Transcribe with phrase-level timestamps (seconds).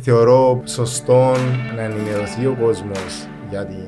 [0.00, 1.34] Θεωρώ σωστό
[1.76, 3.84] να ενημερωθεί ο κόσμος για την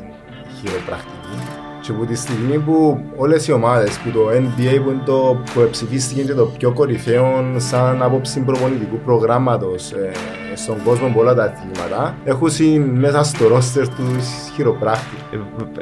[0.59, 1.36] χειροπρακτική.
[1.81, 5.69] Και από τη στιγμή που όλες οι ομάδες, που το NBA που είναι το που
[5.71, 10.11] ψηφίστηκε και το πιο κορυφαίο σαν άποψη προπονητικού προγράμματος ε,
[10.54, 12.51] στον κόσμο από όλα τα αθλήματα, έχουν
[12.99, 15.17] μέσα στο ρόστερ τους χειροπράκτη.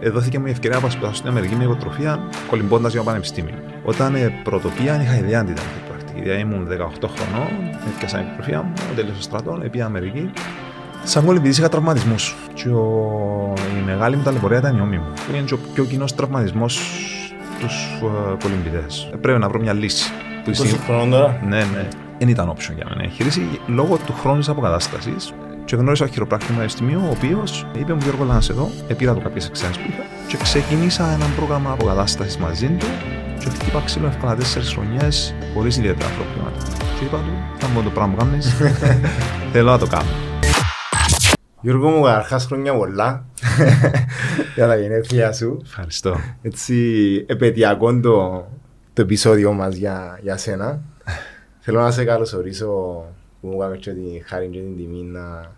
[0.00, 3.54] Ε, δόθηκε μου η ευκαιρία να σπουδάσω στην Αμερική με υποτροφία κολυμπώντας για το πανεπιστήμιο.
[3.84, 5.64] Όταν ε, πρωτοπία είχα ιδέα αν ήταν
[6.22, 6.22] χειροπρακτική.
[6.22, 6.68] Δηλαδή ήμουν
[7.02, 7.48] 18 χρονών,
[7.88, 10.30] έφτιασα υποτροφία μου, τελείωσα στρατό, πήγα Αμερική
[11.02, 12.36] Σαν κολυμπητής είχα τραυματισμούς.
[12.54, 13.54] Και ο...
[13.80, 15.12] η μεγάλη μου ταλαιπωρία ήταν η ώμη μου.
[15.26, 16.80] Που είναι και ο πιο κοινός τραυματισμός
[17.56, 17.66] στου
[18.06, 19.10] uh, κολυμπητές.
[19.20, 20.12] Πρέπει να βρω μια λύση.
[20.46, 20.52] 20
[20.84, 21.88] χρόνων τώρα; Ναι, ναι.
[22.18, 23.10] Δεν ήταν όψιο για μένα.
[23.10, 25.34] Χειρίση λόγω του χρόνου τη αποκατάστασης.
[25.64, 28.70] Και γνώρισα ένα χειροπράκτη μου Αριστημίου, ο οποίος είπε μου: Γιώργο, να εδώ.
[28.88, 30.02] Επήρα το κάποιες εξάρε που είχα.
[30.28, 32.86] Και ξεκίνησα ένα πρόγραμμα αποκατάστασης μαζί του.
[33.38, 34.40] Και χτύπα ξύλο εύκολα 4
[34.72, 36.66] χρονιές χωρίς ιδιαίτερα προβλήματα.
[36.98, 38.54] Και είπα του: Θα μου το πράγμα κάνεις.
[39.52, 40.08] Θέλω να το κάνω.
[41.60, 43.24] Γιώργο μου, αρχάς χρόνια πολλά
[44.54, 45.60] για τα γενέθλια σου.
[45.64, 46.16] Ευχαριστώ.
[46.42, 46.74] Έτσι,
[47.28, 48.46] επαιτειακό το,
[48.92, 50.80] το επεισόδιο μας για, για σένα.
[51.58, 52.66] Θέλω να σε καλωσορίσω
[53.40, 55.52] που μου έκαμε και τη χάρη και την τιμή να,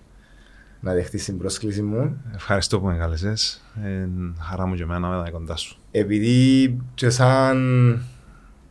[0.80, 2.22] να δεχτείς την πρόσκληση μου.
[2.34, 3.62] Ευχαριστώ που με κάλεσες.
[3.84, 4.08] Ε,
[4.40, 5.79] χαρά μου και εμένα να είμαι κοντά σου.
[5.90, 7.98] Επειδή και σαν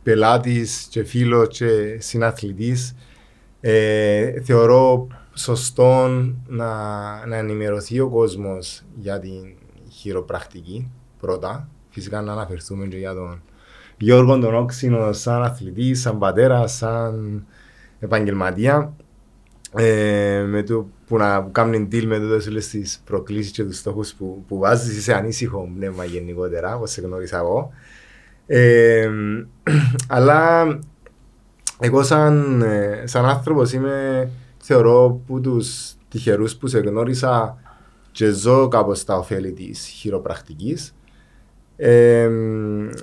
[0.02, 2.94] πελάτης και φίλος και συναθλητής
[3.60, 6.06] ε, θεωρώ σωστό
[6.46, 6.66] να,
[7.26, 9.54] να ενημερωθεί ο κόσμος για την
[9.90, 10.90] χειροπρακτική
[11.20, 11.68] πρώτα.
[11.90, 13.42] Φυσικά να αναφερθούμε και για τον
[13.96, 17.46] Γιώργο τον Όξινο σαν αθλητή, σαν πατέρα, σαν
[17.98, 18.92] επαγγελματία.
[19.76, 24.12] Ε, με το που να κάνει deal με τούτες όλες τις προκλήσεις και τους στόχους
[24.12, 27.72] που, που βάζεις είσαι ανήσυχο πνεύμα γενικότερα, όπως σε γνώρισα εγώ.
[28.46, 29.10] Ε,
[30.16, 30.66] αλλά
[31.80, 37.58] εγώ σαν, ε, σαν άνθρωπος είμαι θεωρώ που τους τυχερούς που σε γνώρισα
[38.12, 40.94] και ζω κάπως τα ωφέλη της χειροπρακτικής.
[41.82, 42.30] Ε,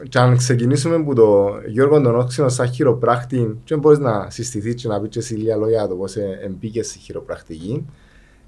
[0.09, 4.87] και αν ξεκινήσουμε από το Γιώργο τον Όξινο σαν χειροπράκτη και μπορείς να συστηθείς και
[4.87, 7.85] να πεις και σε λίγα λόγια το πώς εμπήκες στη χειροπρακτική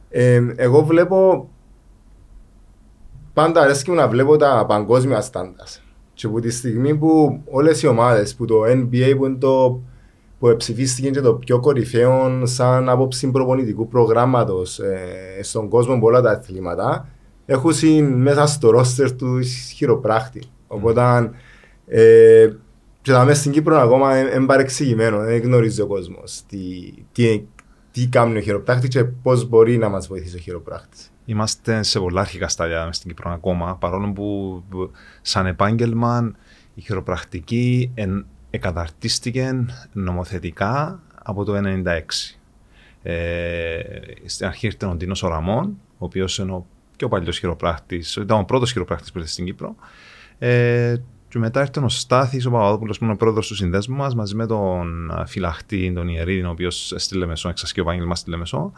[0.10, 1.50] ε, εγώ βλέπω
[3.34, 5.64] πάντα αρέσκει μου να βλέπω τα παγκόσμια στάντα.
[6.14, 9.82] και από τη στιγμή που όλες οι ομάδες που το NBA που είναι το
[10.40, 16.22] που ψηφίστηκε και το πιο κορυφαίο σαν άποψη προπονητικού προγράμματος ε, στον κόσμο από όλα
[16.22, 17.08] τα αθλήματα,
[17.50, 19.42] έχουν μέσα στο ρόστερ του
[19.76, 20.42] χειροπράκτη.
[20.68, 21.32] Οπότε,
[21.88, 22.50] ε,
[23.02, 26.58] και θα στην Κύπρο ακόμα είναι παρεξηγημένο, δεν γνωρίζει ο κόσμος τι,
[27.12, 27.44] τι,
[27.92, 30.98] τι κάνει ο χειροπράκτη και πώς μπορεί να μας βοηθήσει ο χειροπράκτη.
[31.26, 34.64] Είμαστε σε πολλά αρχικά στάδια στην Κύπρο ακόμα, παρόλο που
[35.22, 36.32] σαν επάγγελμα
[36.76, 42.02] η χειροπρακτική εν, εκαταρτίστηκε νομοθετικά από το 1996.
[43.04, 43.80] Ε,
[44.26, 46.66] στην αρχή ήρθε ο Ντίνος Οραμών, ο οποίος είναι ο
[47.00, 49.76] πιο παλιός χειροπράκτη, ήταν ο πρώτος χειροπράκτη που ήρθε στην Κύπρο.
[50.38, 50.96] Ε,
[51.28, 54.36] και μετά ήρθε ο Στάθης, ο Παπαδόπουλος, που είναι ο πρόεδρος του συνδέσμου μας, μαζί
[54.36, 58.72] με τον φυλαχτή, τον Ιερίδη, ο οποίος στη Λεμεσό, εξασκεί ο επάγγελμα στη Λεμεσό.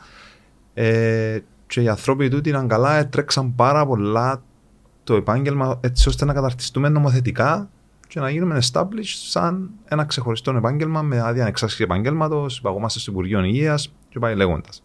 [0.74, 4.44] Ε, και οι άνθρωποι του ήταν καλά, τρέξαν πάρα πολλά
[5.04, 7.70] το επάγγελμα έτσι ώστε να καταρτιστούμε νομοθετικά
[8.08, 13.44] και να γίνουμε established σαν ένα ξεχωριστό επάγγελμα με άδεια ανεξάρτηση επαγγέλματος, υπαγόμαστε στο Υπουργείο
[13.44, 14.84] Υγείας και πάει λέγοντας.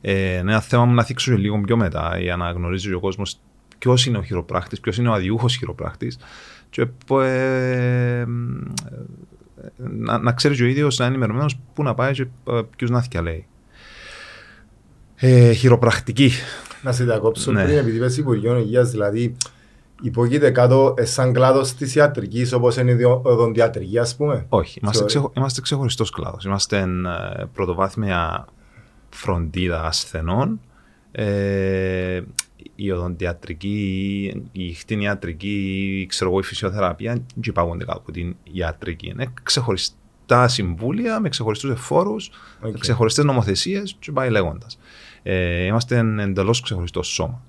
[0.00, 3.38] Ε, ένα θέμα μου να θίξω λίγο πιο μετά για να γνωρίζει ο κόσμος
[3.78, 6.12] ποιος είναι ο χειροπράκτη, ποιος είναι ο αδιούχος χειροπράκτη.
[6.70, 6.86] Και
[7.22, 8.24] ε,
[9.76, 13.04] να, να ξέρει ο ίδιος να είναι ενημερωμένος πού να πάει και ε, ποιους να
[13.22, 13.46] λέει.
[15.16, 16.30] Ε, χειροπρακτική.
[16.82, 17.64] Να σε διακόψω ναι.
[17.64, 19.36] πριν, επειδή είπες Υπουργείο Υγείας, δηλαδή
[20.02, 24.46] υπογείται κάτω σαν κλάδος της ιατρικής όπως είναι η οδοντιατρική, ας πούμε.
[24.48, 25.32] Όχι, είμαστε, ξεχω...
[25.36, 26.44] είμαστε ξεχωριστός κλάδος.
[26.44, 28.46] Είμαστε ε, πρωτοβάθμια
[29.16, 30.60] φροντίδα ασθενών.
[31.12, 32.22] Ε,
[32.74, 39.08] η οδοντιατρική, η χτινιατρική, ξέρω εγώ, η φυσιοθεραπεία δεν υπάγονται κάπου από την ιατρική.
[39.08, 42.30] Είναι ξεχωριστά συμβούλια με ξεχωριστούς εφόρους,
[42.64, 42.78] okay.
[42.78, 44.78] ξεχωριστές νομοθεσίες και πάει λέγοντας.
[45.22, 47.42] Ε, είμαστε εντελώς ξεχωριστό σώμα.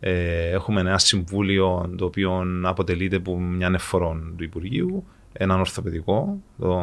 [0.00, 6.80] Ε, έχουμε ένα συμβούλιο το οποίο αποτελείται από μια εφορών του Υπουργείου, έναν ορθοπαιδικό, το,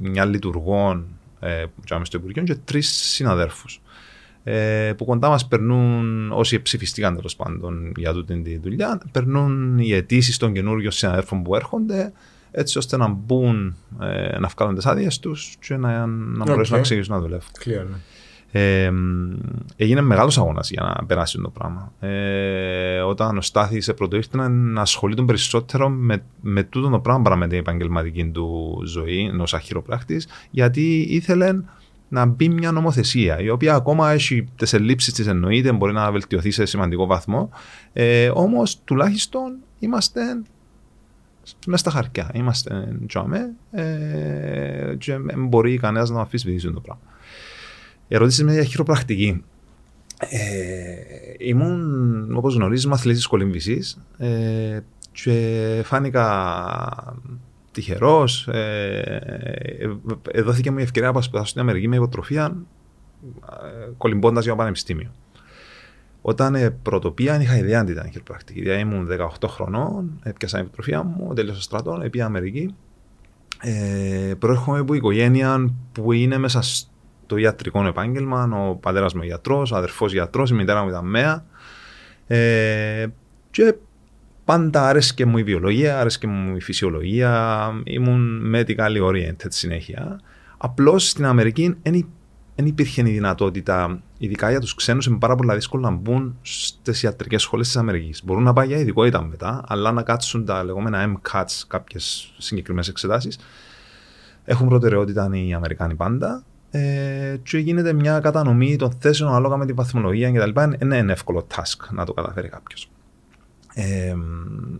[0.00, 1.06] μια λειτουργών
[1.40, 3.80] ε, που στο Υπουργείο και τρεις συναδέρφους.
[4.44, 9.92] Ε, που κοντά μας περνούν, όσοι ψηφιστήκαν τέλος πάντων για τούτη τη δουλειά, περνούν οι
[9.92, 12.12] αιτήσεις των καινούριων συναδέρφων που έρχονται,
[12.50, 16.76] έτσι ώστε να μπουν, ε, να βγάλουν τις άδειες τους και να, να μπορέσουν okay.
[16.76, 17.50] να ξεκινήσουν να δουλεύουν.
[17.64, 17.96] Clear, ναι.
[18.52, 18.90] Ε,
[19.76, 21.92] έγινε μεγάλος αγώνας για να περάσει το πράγμα.
[22.00, 27.22] Ε, όταν ο Στάθη σε πρώτο ήρθε να ασχολείται περισσότερο με, με τούτο το πράγμα
[27.22, 31.62] παρά με την επαγγελματική του ζωή ενός αχυροπράκτη, γιατί ήθελε
[32.08, 36.50] να μπει μια νομοθεσία, η οποία ακόμα έχει τις ελλείψεις της εννοείται, μπορεί να βελτιωθεί
[36.50, 37.50] σε σημαντικό βαθμό.
[37.92, 40.20] Ε, Όμως τουλάχιστον είμαστε
[41.66, 42.30] μέσα στα χαρτιά.
[42.34, 47.02] Είμαστε τζάμε ε, και μπορεί κανένας να αφισβητήσει το πράγμα.
[48.10, 49.44] Η ερώτηση είναι για χειροπρακτική.
[50.18, 50.38] Ε,
[51.38, 54.80] ήμουν, όπως γνωρίζεις, μαθητής της κολυμβησής ε,
[55.12, 57.14] και φάνηκα
[57.72, 58.48] τυχερός.
[58.48, 59.20] Ε,
[60.30, 62.56] ε, δόθηκε μου η ευκαιρία να πάω στην Αμερική με υποτροφία
[63.50, 65.10] ε, κολυμπώντας για το πανεπιστήμιο.
[66.22, 68.60] Όταν ε, πρωτοπία είχα ιδέα αν ήταν χειροπρακτική.
[68.60, 69.08] Δηλαδή ήμουν
[69.40, 72.74] 18 χρονών, έπιασα την υποτροφία μου, τελείωσα στρατό, πήγα Αμερική.
[73.62, 76.62] Ε, προέρχομαι από οικογένεια που είναι μέσα
[77.30, 78.48] στο ιατρικό επάγγελμα.
[78.68, 81.44] Ο πατέρας μου γιατρός, ο αδερφός γιατρός, η μητέρα μου ήταν μέα.
[82.26, 83.06] Ε,
[83.50, 83.74] και
[84.44, 87.70] πάντα άρεσε μου η βιολογία, άρεσε μου η φυσιολογία.
[87.84, 90.20] Ήμουν medical oriented συνέχεια.
[90.56, 91.76] Απλώς στην Αμερική
[92.54, 97.02] δεν υπήρχε η δυνατότητα, ειδικά για τους ξένους, είναι πάρα πολύ δύσκολο να μπουν στις
[97.02, 98.24] ιατρικές σχολές της Αμερικής.
[98.24, 103.38] Μπορούν να πάει για ειδικότητα μετά, αλλά να κάτσουν τα λεγόμενα MCATs, κάποιες συγκεκριμένες εξετάσεις.
[104.44, 106.44] Έχουν προτεραιότητα οι Αμερικάνοι πάντα.
[106.70, 110.60] Ε, και γίνεται μια κατανομή των θέσεων ανάλογα με τη βαθμολογία κτλ.
[110.80, 112.90] Είναι ένα εύκολο task να το καταφέρει κάποιος.
[113.74, 114.14] Ε,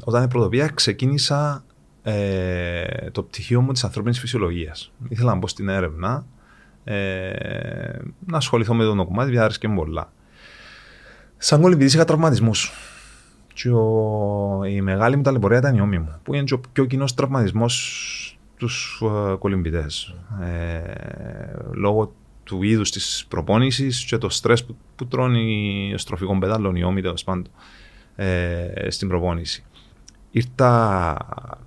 [0.05, 1.65] όταν η πρωτοβία ξεκίνησα
[2.03, 4.93] ε, το πτυχίο μου της ανθρώπινης φυσιολογίας.
[5.09, 6.27] Ήθελα να μπω στην έρευνα
[6.85, 10.13] ε, να ασχοληθώ με το κομμάτι, διάρκεια και πολλά.
[11.37, 12.73] Σαν κολυμπητής είχα τραυματισμούς.
[13.55, 17.15] Και ο, η μεγάλη μου ταλαιπωρία ήταν η όμοια μου, που είναι ο πιο κοινός
[17.15, 18.20] τραυματισμός
[18.69, 20.15] στου uh, κολυμπητές.
[20.43, 20.83] Ε,
[21.73, 22.13] λόγω
[22.45, 25.39] του είδους της προπόνησης και το στρες που, που τρώνε
[25.95, 27.47] στροφικών πεδάλων, οι όμοι τέλο πάντων,
[28.17, 29.65] ε, στην προπόνηση.
[30.31, 31.17] Ήρθα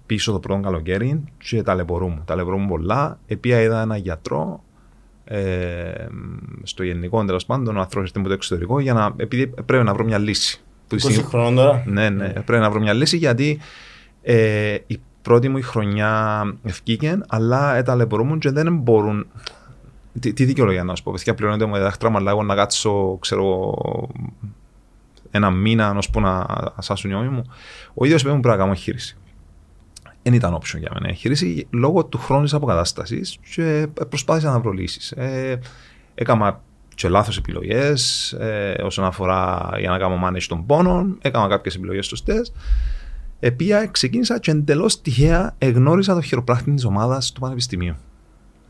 [0.06, 2.22] πίσω το πρώτο καλοκαίρι και ταλαιπωρούμαι.
[2.26, 3.20] Ταλαιπωρούμαι πολλά.
[3.28, 4.64] Επία είδα ένα γιατρό
[5.26, 6.08] ε,
[6.64, 9.94] στο γενικό τέλος πάντων, ο άνθρωπος ήρθε από το εξωτερικό, για να, επειδή πρέπει να
[9.94, 10.62] βρω μια λύση.
[10.90, 11.84] 20 χρόνων τώρα.
[11.86, 13.60] Ναι, ναι, πρέπει να βρω μια λύση γιατί
[14.22, 19.28] ε, η πρώτη μου η χρονιά ευκήκε, αλλά ταλαιπωρούμουν και δεν μπορούν.
[20.20, 23.74] Τι, τι δικαιολογία να σου πω, παιδιά, πληρώνεται μου δάχτρα, αλλά εγώ να κάτσω, ξέρω,
[25.32, 27.44] ένα μήνα, να σου πω να ασάσουν οι ώμοι μου.
[27.94, 29.18] Ο ίδιος πρέπει να κάνω εγχείρηση
[30.24, 34.72] δεν ήταν option για μένα εγχείρηση λόγω του χρόνου της αποκατάστασης και προσπάθησα να βρω
[34.72, 35.12] λύσεις.
[35.12, 35.60] Ε,
[36.16, 36.62] έκανα
[36.96, 42.06] και λάθος επιλογές ε, όσον αφορά για να κάνω manage των πόνων, έκανα κάποιες επιλογές
[42.06, 42.42] σωστέ.
[43.46, 47.96] Επία ξεκίνησα και εντελώς τυχαία εγνώρισα το χειροπράκτη της ομάδας του Πανεπιστημίου.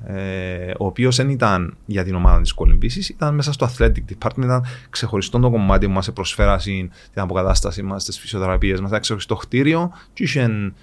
[0.06, 4.44] Ε, ο οποίος δεν ήταν για την ομάδα της κολυμπήσης, ήταν μέσα στο athletic department,
[4.44, 6.70] ήταν ξεχωριστό το κομμάτι που μας προσφέρασε
[7.14, 10.74] την αποκατάσταση μας, τις φυσιοθεραπείες μας, ήταν ξεχωριστό κτίριο, και είχε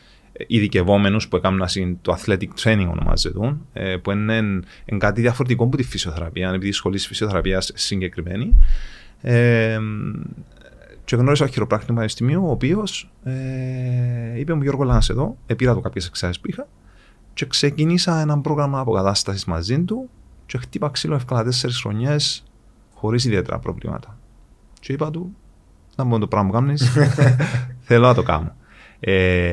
[0.47, 1.69] ειδικευόμενους που έκαναν
[2.03, 4.37] το athletic training ονομάζεται, ε, που είναι,
[4.85, 8.57] είναι κάτι διαφορετικό από τη φυσιοθεραπεία, επειδή η σχολή φυσιοθεραπείας συγκεκριμένη.
[9.23, 9.79] Ε,
[11.11, 15.75] και γνώρισα ο χειροπράκτη του Πανεπιστημίου, ο οποίος ε, είπε μου Γιώργο Λάνας εδώ, επήρα
[15.75, 16.69] του κάποιες εξάρτησει που είχα
[17.35, 20.11] και ξεκίνησα ένα πρόγραμμα αποκατάστασης μαζί του
[20.47, 22.45] και χτύπα ξύλο εύκολα τέσσερις χρονιές
[22.95, 24.19] χωρίς ιδιαίτερα προβλήματα.
[24.81, 25.37] Και είπα του,
[25.97, 26.93] να μπορώ το πράγμα που κάνεις,
[27.89, 28.55] θέλω να το κάνω.
[29.01, 29.53] Ε,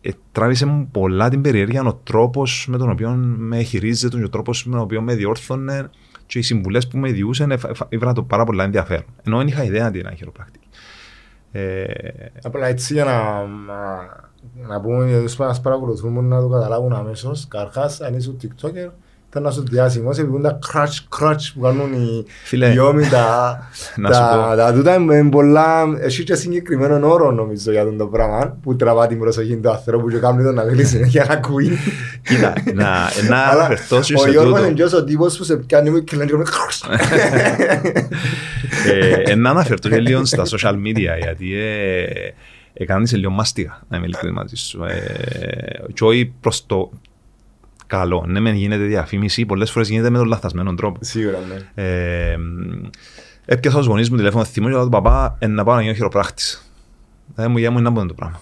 [0.00, 4.64] ε, τράβησε μου πολλά την περιέργεια ο τρόπος με τον οποίο με χειρίζεται, ο τρόπος
[4.64, 5.90] με τον οποίο με διόρθωνε
[6.26, 7.52] και οι συμβουλές που με διούσαν
[7.88, 9.04] ήβρα το πάρα πολλά ενδιαφέρον.
[9.26, 10.68] Ενώ δεν είχα ιδέα τι είναι χειροπρακτική.
[11.52, 11.84] Ε,
[12.42, 14.06] Απλά έτσι για να, να,
[14.68, 17.48] να πούμε για τους που παρακολουθούν να το καταλάβουν αμέσως.
[17.48, 18.90] Καρχάς, αν είσαι TikToker,
[19.34, 22.26] ήταν να σου διάσημος, επειδή τα crutch crutch που κάνουν οι,
[22.74, 23.58] οι ώμοι, τα,
[24.10, 28.76] τα, τα τούτα είναι πολλά, έχει και συγκεκριμένο όρο νομίζω για τον το πράγμα, που
[28.76, 31.78] τραβά την προσοχή του ανθρώπου και κάνει τον να θέλει συνέχεια να ακούει.
[32.22, 34.28] Κοίτα, να αναφερθώ σε τούτο.
[34.28, 36.30] Ο Γιώργος είναι και ο τύπος που σε πιάνει και λένε
[39.26, 41.52] ε, Να αναφερθώ και λίγο στα social media, γιατί
[42.72, 44.84] έκανες λίγο μάστιγα, να είμαι ειλικρινή μαζί σου.
[44.84, 46.90] Ε, και όχι προς το
[47.96, 48.24] καλό.
[48.26, 50.98] Ναι, μεν γίνεται διαφήμιση, πολλές φορές γίνεται με τον λαθασμένο τρόπο.
[51.02, 51.82] Σίγουρα, ναι.
[51.82, 52.36] Ε,
[53.44, 56.42] έπιασα του γονείς μου τηλέφωνο θυμό και λέω του παπά να πάω να γίνω χειροπράκτη.
[57.34, 58.40] Δεν μου γέμου να μπω το πράγμα.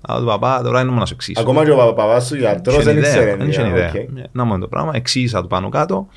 [0.00, 1.40] Αλλά του παπά τώρα είναι μόνο να σου εξήσω.
[1.40, 3.36] Ακόμα και ο παπά σου γιατρό δεν ήξερε.
[3.36, 3.92] Δεν είχε ιδέα.
[4.32, 6.08] Να μου το πράγμα, εξήγησα του πάνω κάτω.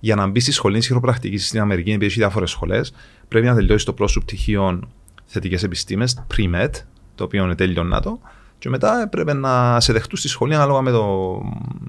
[0.00, 2.94] Για να μπει στη σχολή χειροπρακτική στην Αμερική, επειδή έχει διάφορες σχολές,
[3.28, 4.80] πρέπει να τελειώσει το πρόσωπο πτυχίο
[5.24, 6.70] θετικές επιστήμες, pre-med,
[7.14, 8.20] το οποίο είναι τέλειο το,
[8.58, 11.40] και μετά έπρεπε να σε δεχτούν στη σχολή ανάλογα με το,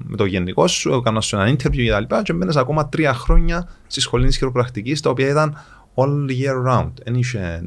[0.03, 3.13] με το γενικό σου, έκανα σου ένα interview και τα λοιπά και μπαίνεις ακόμα τρία
[3.13, 5.57] χρόνια στη σχολή της χειροπρακτικής τα οποία ήταν
[5.95, 6.91] all year round.
[7.03, 7.63] Δεν είχε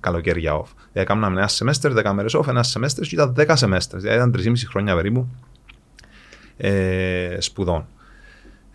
[0.00, 0.68] καλοκαίρια off.
[0.92, 3.94] Δηλαδή έκαναμε ένα semester, δέκα μέρες off, ένα semester και ήταν δέκα semester.
[3.94, 5.28] Δηλαδή ήταν τρεις χρόνια περίπου
[6.56, 7.86] ε, σπουδών.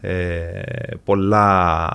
[0.02, 0.62] ε,
[1.04, 1.90] πολλά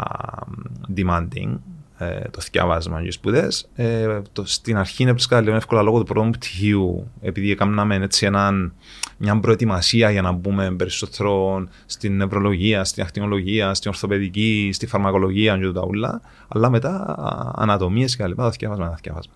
[0.96, 1.56] demanding
[2.02, 3.68] ε, το θυκιάβασμα και σπουδές.
[3.74, 8.72] Ε, στην αρχή έβρισκα λίγο εύκολα λόγω του πρώτου πτυχίου, επειδή έκαναμε έτσι έναν,
[9.16, 15.70] μια προετοιμασία για να μπούμε περισσότερο στην νευρολογία, στην ακτινολογία, στην ορθοπαιδική, στη φαρμακολογία και
[15.70, 16.20] τα ούλα.
[16.48, 17.14] Αλλά μετά
[17.56, 19.34] ανατομίες και τα λοιπά, τα θυκιάβασμα, τα θυκιάβασμα.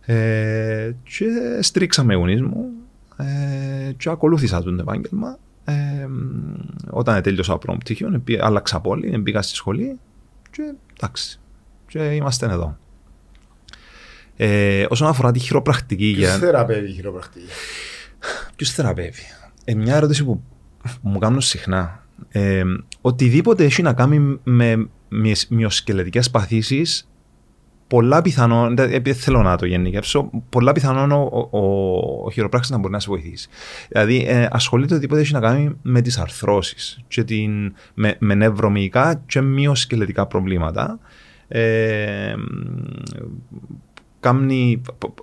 [0.00, 2.40] Ε, και στρίξαμε γονείς
[3.16, 5.38] ε, και ακολούθησα το επάγγελμα.
[5.64, 6.06] Ε,
[6.90, 9.98] όταν τέλειωσα πρώτο πτυχίο, άλλαξα πόλη, μπήκα στη σχολή
[10.50, 11.40] και εντάξει,
[11.92, 12.76] και είμαστε εδώ.
[14.36, 16.12] Ε, όσον αφορά τη χειροπρακτική.
[16.12, 16.38] Ποιος για...
[16.38, 17.46] θεραπεύει η χειροπρακτική;
[18.56, 19.22] Ποιος θεραπεύει;
[19.64, 20.42] Ε, μια ερώτηση που
[21.00, 22.06] μου κάνουν συχνά.
[22.28, 22.62] Ε,
[23.00, 24.88] οτιδήποτε έχει να κάνει με
[25.48, 27.08] μυοσκελετικές παθήσεις
[27.86, 31.58] πολλά πιθανόν, επειδή θέλω να το γενικεύσω, πολλά πιθανόν ο, ο,
[32.24, 33.48] ο χειροπράξης να μπορεί να σε βοηθήσει.
[33.88, 37.00] Δηλαδή, ε, ασχολείται οτιδήποτε έχει να κάνει με τις αρθρώσεις,
[37.94, 40.98] με, με νευρομυϊκά και μυοσκελετικά προβλήματα
[41.54, 42.34] ε,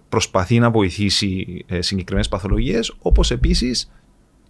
[0.10, 3.92] προσπαθεί να βοηθήσει ε, συγκεκριμένες παθολογίες, όπως επίσης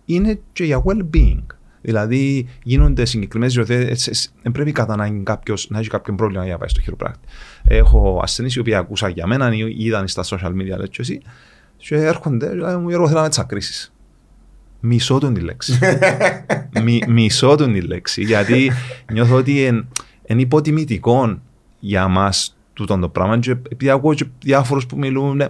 [0.05, 1.43] είναι και για well-being.
[1.81, 4.29] Δηλαδή γίνονται συγκεκριμένες διορθώσει.
[4.41, 7.27] Δεν πρέπει κατά ανάγκη κάποιος να έχει κάποιο πρόβλημα για να πάει στο χειροπράκτη.
[7.63, 11.21] Έχω ασθενείς οι οποίοι ακούσα για μένα ή είδαν στα social media, λέει εσύ,
[11.77, 13.91] και έρχονται, λέει μου, εγώ θέλω να τσακρίσει.
[14.79, 15.79] Μισό τον τη λέξη.
[17.07, 18.23] μισό τον τη λέξη.
[18.23, 18.71] Γιατί
[19.11, 19.65] νιώθω ότι
[20.25, 21.39] είναι υποτιμητικό
[21.79, 23.39] για μας τούτο το πράγμα.
[23.39, 25.35] Και επειδή ακούω και διάφορους που μιλούν.
[25.35, 25.47] Ναι,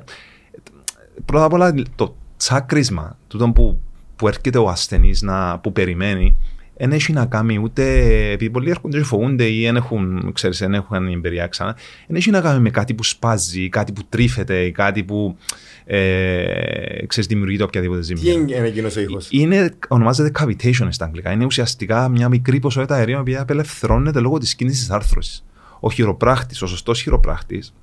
[1.26, 3.80] πρώτα απ' όλα το τσάκρισμα, τούτο που,
[4.16, 5.24] που έρχεται ο ασθενής
[5.62, 6.36] που περιμένει,
[6.78, 7.84] δεν έχει να κάνει ούτε.
[8.32, 11.76] Επειδή πολλοί έρχονται και φοβούνται ή δεν έχουν, ξέρεις, δεν έχουν εμπειρία ξανά,
[12.08, 15.38] δεν έχει να κάνει με κάτι που σπάζει, κάτι που τρίφεται, ή κάτι που
[15.86, 18.24] ε, ξέρεις, δημιουργείται οποιαδήποτε ζημιά.
[18.24, 21.32] Τι είναι εκείνος ο ήχος; Είναι, ονομάζεται cavitation στα αγγλικά.
[21.32, 25.44] Είναι ουσιαστικά μια μικρή ποσότητα αερίων που απελευθερώνεται λόγω της κίνησης τη άρθρωσης
[25.80, 27.74] ο χειροπράχτης, ο σωστός χειροπράχτης,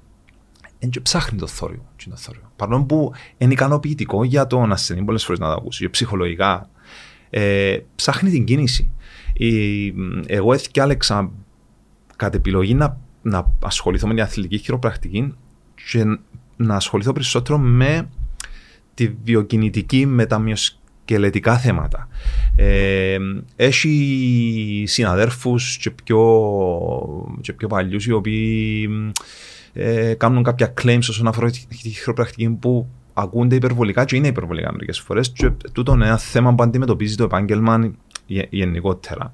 [0.78, 1.84] δεν ψάχνει το θόριο.
[2.10, 2.52] Το θόριο.
[2.56, 6.70] Παρόλο που είναι ικανοποιητικό για τον ασθενή πολλές φορές να το ακούσει, για ψυχολογικά,
[7.30, 8.90] ε, ψάχνει την κίνηση.
[9.32, 9.94] Η,
[10.26, 10.96] εγώ έθικα
[12.16, 15.34] κατ' επιλογή να, να ασχοληθώ με την αθλητική χειροπρακτική
[15.90, 16.04] και
[16.56, 18.08] να ασχοληθώ περισσότερο με
[18.94, 20.38] τη βιοκινητική, με τα
[21.06, 22.08] σκελετικά θέματα.
[22.56, 23.16] Ε,
[23.56, 26.20] έχει συναδέρφους και πιο,
[27.40, 28.88] και πιο παλιούς οι οποίοι
[29.72, 35.00] ε, κάνουν κάποια claims όσον αφορά τη χειροπρακτική που ακούνται υπερβολικά και είναι υπερβολικά μερικές
[35.00, 35.30] φορές.
[35.30, 37.92] Και τούτο είναι ένα θέμα που αντιμετωπίζει το επάγγελμα
[38.50, 39.32] γενικότερα.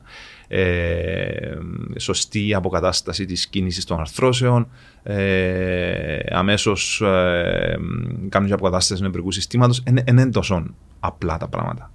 [0.48, 1.58] Ε,
[1.98, 4.68] σωστή αποκατάσταση της κίνησης των αρθρώσεων,
[5.02, 7.78] ε, αμέσως ε,
[8.28, 10.64] κάνουν και αποκατάσταση του νευρικού συστήματος, δεν είναι τόσο
[11.00, 11.92] απλά τα πράγματα.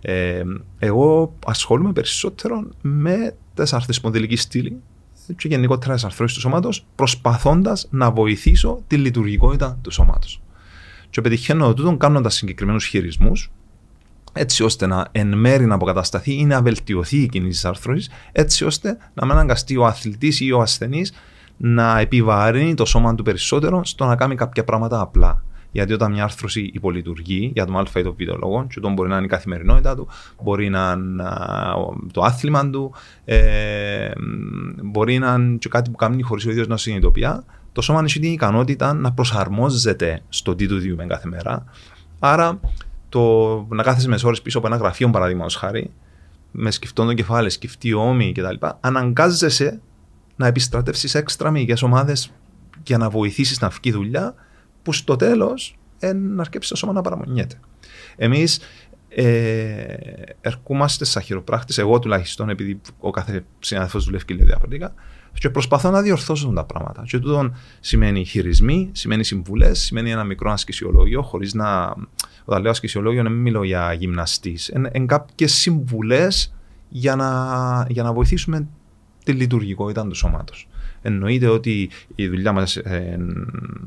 [0.00, 0.42] Ε,
[0.78, 4.80] εγώ ασχολούμαι περισσότερο με τι αρθροσπονδυλική στήλη
[5.36, 10.40] και γενικότερα τις αρθρώσεις του σώματος, προσπαθώντας να βοηθήσω τη λειτουργικότητα του σώματος.
[11.10, 13.50] Και πετυχαίνω τούτο κάνοντας συγκεκριμένους χειρισμούς,
[14.36, 18.64] έτσι ώστε να εν μέρει να αποκατασταθεί ή να βελτιωθεί η κίνηση της άρθρωσης, έτσι
[18.64, 21.12] ώστε να μην αναγκαστεί ο αθλητής ή ο ασθενής
[21.56, 25.42] να επιβαρύνει το σώμα του περισσότερο στο να κάνει κάποια πράγματα απλά.
[25.72, 29.08] Γιατί όταν μια άρθρωση υπολειτουργεί για τον Α ή τον Β λόγο, και τον μπορεί
[29.08, 30.08] να είναι η καθημερινότητα του,
[30.42, 31.24] μπορεί να είναι
[32.12, 34.10] το άθλημα του, ε,
[34.82, 37.28] μπορεί να είναι και κάτι που κάνει χωρίς ο ίδιος να συνειδητοποιεί,
[37.72, 41.64] το σώμα έχει την ικανότητα να προσαρμόζεται στο τι του διούμε κάθε μέρα.
[42.18, 42.60] Άρα,
[43.16, 45.90] το να κάθεσαι μες ώρες πίσω από ένα γραφείο, παραδείγματος χάρη,
[46.50, 49.80] με σκεφτόν το κεφάλι, σκεφτεί όμοι κτλ., αναγκάζεσαι
[50.36, 52.32] να επιστρατεύσεις έξτρα μυϊκέ ομάδες
[52.82, 54.34] για να βοηθήσεις να βγει δουλειά
[54.82, 55.78] που στο τέλος
[56.14, 57.60] να αρκέψει το σώμα να παραμονιέται.
[58.16, 58.60] Εμείς
[59.08, 59.24] ε,
[60.40, 64.94] ερχόμαστε σαν χειροπράκτη, εγώ τουλάχιστον, επειδή ο κάθε συνάδελφος δουλεύει και λέει διαφορετικά,
[65.38, 67.02] και προσπαθώ να διορθώσω τα πράγματα.
[67.06, 67.50] Και τούτο
[67.80, 71.94] σημαίνει χειρισμοί, σημαίνει συμβουλές, σημαίνει ένα μικρό ασκησιολόγιο, χωρίς να.
[72.44, 74.68] Όταν λέω ασκησιολόγιο, δεν μιλώ για γυμναστής.
[74.68, 76.54] Είναι κάποιες συμβουλές
[76.88, 78.66] για να, για να βοηθήσουμε
[79.24, 80.68] τη λειτουργικότητα του σώματος.
[81.02, 83.26] Εννοείται ότι η δουλειά μας είναι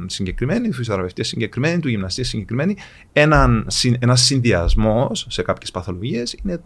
[0.05, 2.75] συγκεκριμένη, η φυσιοθεραπευτή συγκεκριμένη, του γυμναστή συγκεκριμένη.
[3.13, 3.65] Ένα
[3.99, 6.61] ένας συνδυασμός σε κάποιες παθολογίες είναι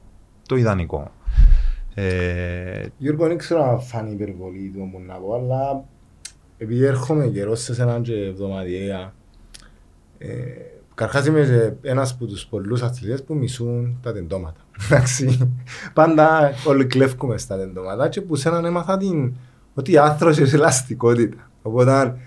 [0.47, 1.11] το ιδανικό.
[1.93, 2.85] Ε...
[2.97, 5.83] Γιώργο, δεν ξέρω αν φάνει υπερβολή του μου να πω, αλλά
[6.57, 9.13] επειδή έρχομαι καιρός σε έναν και εβδομαδιαία,
[10.17, 10.27] ε,
[10.95, 14.59] Καρχάς είμαι ένας από τους πολλούς αθλητές που μισούν τα τεντώματα.
[15.93, 19.33] Πάντα όλοι κλέφκουμε στα τεντώματα και που σέναν έμαθα την
[19.73, 21.49] ότι η άρθρωση είναι ελαστικότητα.
[21.61, 22.17] Οπότε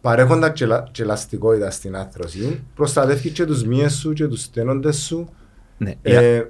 [0.00, 0.52] παρέχοντας
[0.90, 5.28] και ελαστικότητα στην άρθρωση, προστατεύει και τους μύες σου και τους στένοντες σου.
[5.78, 6.46] Ναι, ε, Ναι, Η, αρ-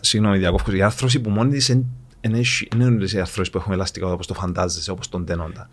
[0.00, 0.72] συγγνώμη, διακόφω.
[0.72, 1.86] Η άρθρωση που μόνη της δεν
[2.74, 5.70] είναι όλες οι αρθρώσεις που έχουμε ελαστικά όπως το φαντάζεσαι, όπως τον τένοντα.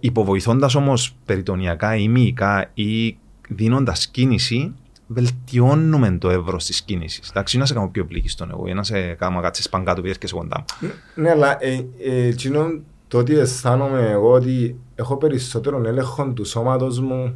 [0.00, 3.16] Υποβοηθώντας όμως περιτονιακά ή μυϊκά ή
[3.48, 4.74] δίνοντας κίνηση,
[5.06, 7.30] βελτιώνουμε το εύρος της κίνησης.
[7.30, 10.34] Εντάξει, να σε κάνω πιο πλήκιστον εγώ, ή να σε κάνω κάτι σπαγκάτο που έρχεσαι
[10.34, 10.90] κοντά μου.
[11.14, 17.00] Ναι, αλλά ε, ε, εκείνο το ότι αισθάνομαι εγώ ότι έχω περισσότερο έλεγχο του σώματος
[17.00, 17.32] μου ε,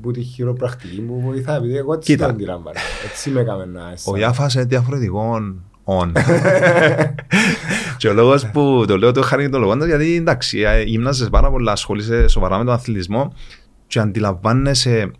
[0.00, 2.26] που τη χειροπρακτική μου βοηθάει, επειδή εγώ έτσι Κοίτα.
[2.26, 2.78] το αντιλαμβάνω.
[3.10, 4.22] Έτσι με έκαμε να Ο αισθάνομαι.
[4.22, 5.38] Ιάφα είναι διαφορετικό
[5.84, 6.12] on.
[7.98, 12.28] και ο λόγος που το λέω το χαρακτηριστικό γιατί εντάξει, ε, γυμνάζεσαι πάρα πολλά, ασχολείσαι
[12.28, 13.32] σοβαρά με τον αθλητισμό
[13.86, 15.10] και αντιλαμβάνεσαι,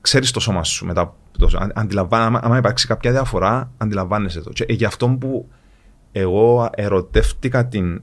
[0.00, 1.00] ξέρεις το σώμα σου μετά.
[1.00, 4.50] από το- αν- Αντιλαμβάνεσαι, άμα- άμα υπάρξει κάποια διαφορά, αντιλαμβάνεσαι το.
[4.50, 5.48] Και ε, γι' αυτό που
[6.12, 8.02] εγώ ερωτεύτηκα την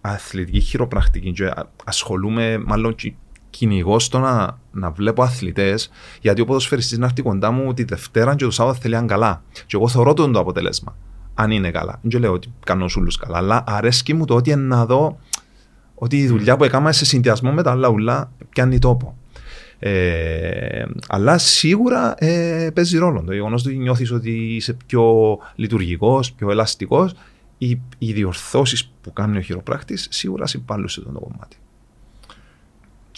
[0.00, 3.12] αθλητική χειροπρακτική και α- ασχολούμαι μάλλον και
[3.58, 8.34] κυνηγώ στο να, να βλέπω αθλητές, γιατί ο ποδοσφαιριστής να έρθει κοντά μου τη Δευτέρα
[8.34, 9.42] και το Σάββατο θέλει να είναι καλά.
[9.52, 10.96] Και εγώ θεωρώ το, το αποτέλεσμα.
[11.34, 11.98] Αν είναι καλά.
[12.02, 15.18] Δεν λέω ότι κάνω σούλου καλά, αλλά αρέσκει μου το ότι είναι να δω
[15.94, 19.16] ότι η δουλειά που έκανα σε συνδυασμό με τα άλλα ουλά πιάνει τόπο.
[19.78, 26.50] Ε, αλλά σίγουρα ε, παίζει ρόλο το γεγονός ότι νιώθεις ότι είσαι πιο λειτουργικός, πιο
[26.50, 27.14] ελαστικός.
[27.58, 31.56] Οι, οι διορθώσεις που κάνει ο χειροπράκτη σίγουρα συμβάλλουν σε αυτό το κομμάτι.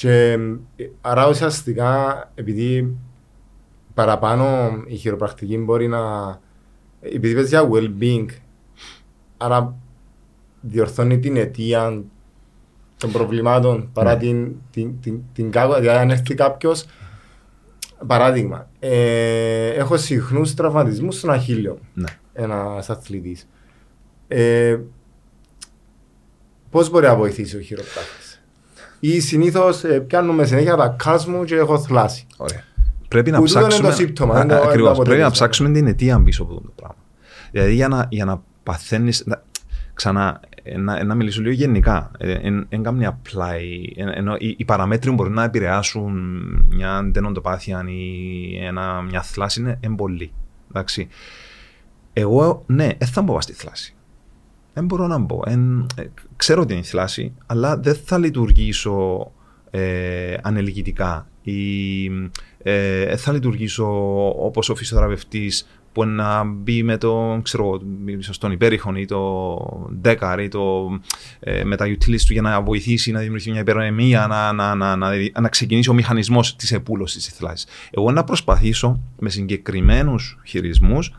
[0.01, 0.31] Και
[0.77, 2.97] ε, άρα ουσιαστικά επειδή
[3.95, 6.01] παραπάνω η χειροπρακτική μπορεί να.
[7.01, 8.27] Επειδή πες για well-being,
[9.37, 9.77] άρα
[10.61, 12.03] διορθώνει την αιτία
[12.97, 14.19] των προβλημάτων παρά Ναι.
[14.21, 15.79] την, την, την, την κάκο.
[15.79, 16.85] Δηλαδή, αν έρθει κάποιος,
[18.07, 22.09] παράδειγμα, ε, έχω συχνούς τραυματισμούς στον αχίλιο Ναι.
[22.33, 23.49] ένας αθλητής.
[24.29, 24.79] Ε,
[26.71, 28.20] Πώς μπορεί να βοηθήσει ο χειροπράκτη,
[29.01, 32.27] ή συνήθως ε, πιάνουμε συνέχεια τα κάσμου και έχω θλάσει.
[32.37, 32.63] Ωραία.
[33.09, 33.89] Πρέπει να Που τούτο είναι ψάξουμε.
[33.91, 34.75] το σύμπτωμα, Α, είναι το- ακριβώς.
[34.75, 35.31] είναι το Πρέπει να αποτέλεσμα.
[35.31, 36.97] ψάξουμε την αιτία πίσω από αυτό το πράγμα.
[37.51, 39.13] Δηλαδή για να, για να παθαίνει.
[39.95, 42.11] Ξανά, ε, να, ε, να μιλήσω λίγο γενικά.
[42.69, 43.61] Δεν κάνει απλά.
[43.61, 46.13] η- ε, ενώ οι, οι παραμέτροι που μπορεί να επηρεάσουν
[46.71, 50.33] μια αντενοντοπάθεια ή ένα, μια θλάση είναι εμπολή.
[50.71, 51.09] Εντάξει.
[52.13, 53.95] Εγώ, ναι, δεν θα μπω στη θλάση.
[54.73, 55.41] Δεν μπορώ να μπω.
[55.47, 56.05] Εν, ε,
[56.37, 59.31] ξέρω ότι είναι η θλάση, αλλά δεν θα λειτουργήσω
[59.71, 62.05] ε, ανελγητικά ή
[62.63, 63.87] ε, δεν θα λειτουργήσω
[64.45, 67.81] όπως ο φυσιοθεραπευτής που να μπει με το, ξέρω, εγώ,
[68.19, 69.59] ίσως τον υπέρηχον ή το
[70.01, 70.89] δέκαρ ή το,
[71.41, 74.97] ε, με τα utilities του για να βοηθήσει να δημιουργήσει μια υπερονεμία, να, να, να,
[74.97, 77.67] να, να ξεκινήσει ο μηχανισμός της επούλωσης της θλάσης.
[77.91, 81.15] Εγώ να προσπαθήσω με συγκεκριμένους χειρισμούς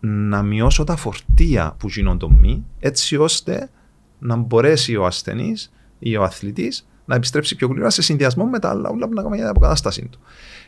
[0.00, 3.70] να μειώσω τα φορτία που γίνονται μη, έτσι ώστε
[4.18, 8.68] να μπορέσει ο ασθενής ή ο αθλητής να επιστρέψει πιο γρήγορα σε συνδυασμό με τα
[8.68, 10.18] άλλα όλα που να κάνει για την αποκατάστασή του.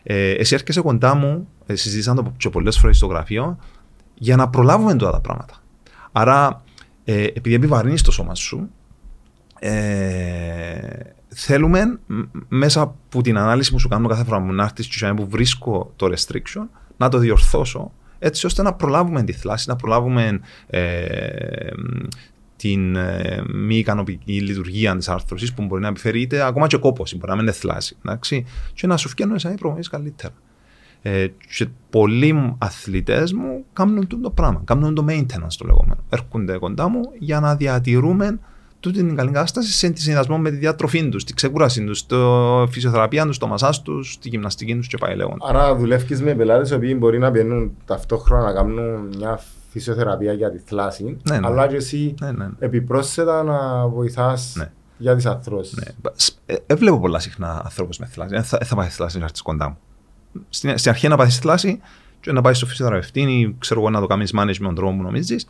[0.03, 3.59] Ε, εσύ έρχεσαι κοντά μου, ε, συζήτησαν το και πολλές φορές στο γραφείο,
[4.15, 5.55] για να προλάβουμε τώρα τα πράγματα.
[6.13, 6.63] Άρα,
[7.05, 8.71] ε, επειδή επιβαρύνεις το σώμα σου,
[9.59, 10.89] ε,
[11.29, 15.13] θέλουμε μ- μέσα από την ανάλυση που σου κάνω κάθε φορά που να έρθεις και
[15.17, 16.67] που βρίσκω το restriction
[16.97, 21.67] να το διορθώσω έτσι ώστε να προλάβουμε τη θλάση, να προλάβουμε ε,
[22.57, 27.17] την ε, μη ικανοποιητική λειτουργία της άρθρωσης που μπορεί να επιφέρει είτε ακόμα και κόπωση,
[27.17, 27.97] μπορεί να μην είναι θλάση.
[28.05, 30.35] Εντάξει, και να σου φτιάχνουν σαν προμηθείε καλύτερα.
[31.03, 36.05] Ε, και πολλοί αθλητές μου κάνουν το πράγμα, κάνουν το maintenance το λεγόμενο.
[36.09, 38.39] Έρχονται κοντά μου για να διατηρούμε
[38.83, 42.15] τούτη την καλή κατάσταση σε συνδυασμό με τη διατροφή τους, τη ξεκούραση τους, τη
[42.71, 45.47] φυσιοθεραπεία τους, το μασά τους, τη γυμναστική τους και πάει λέγοντα.
[45.49, 49.41] Άρα δουλεύει με πελάτες οι οποίοι μπορεί να πηγαίνουν ταυτόχρονα να κάνουν μια
[49.71, 51.47] φυσιοθεραπεία για τη θλάση, Ναι, ναι.
[51.47, 52.49] αλλά και εσύ Ναι, ναι.
[52.59, 54.71] επιπρόσθετα να βοηθάς Ναι.
[54.97, 55.75] για τις αρθρώσεις.
[55.77, 56.13] Ναι.
[56.47, 58.31] Ε, ε, βλέπω πολλά συχνά ανθρώπους με θλάση.
[58.35, 59.79] Δεν θα, δεν θα πάθεις θλάση να έρθεις κοντά μου.
[60.49, 61.81] Στην, στην αρχή να πάθεις θλάση
[62.21, 64.97] και να πάεις στο φυσιοθεραπευτή ή ξέρω εγώ να το κάνεις manage με τον τρόπο
[64.97, 65.47] που νομίζεις.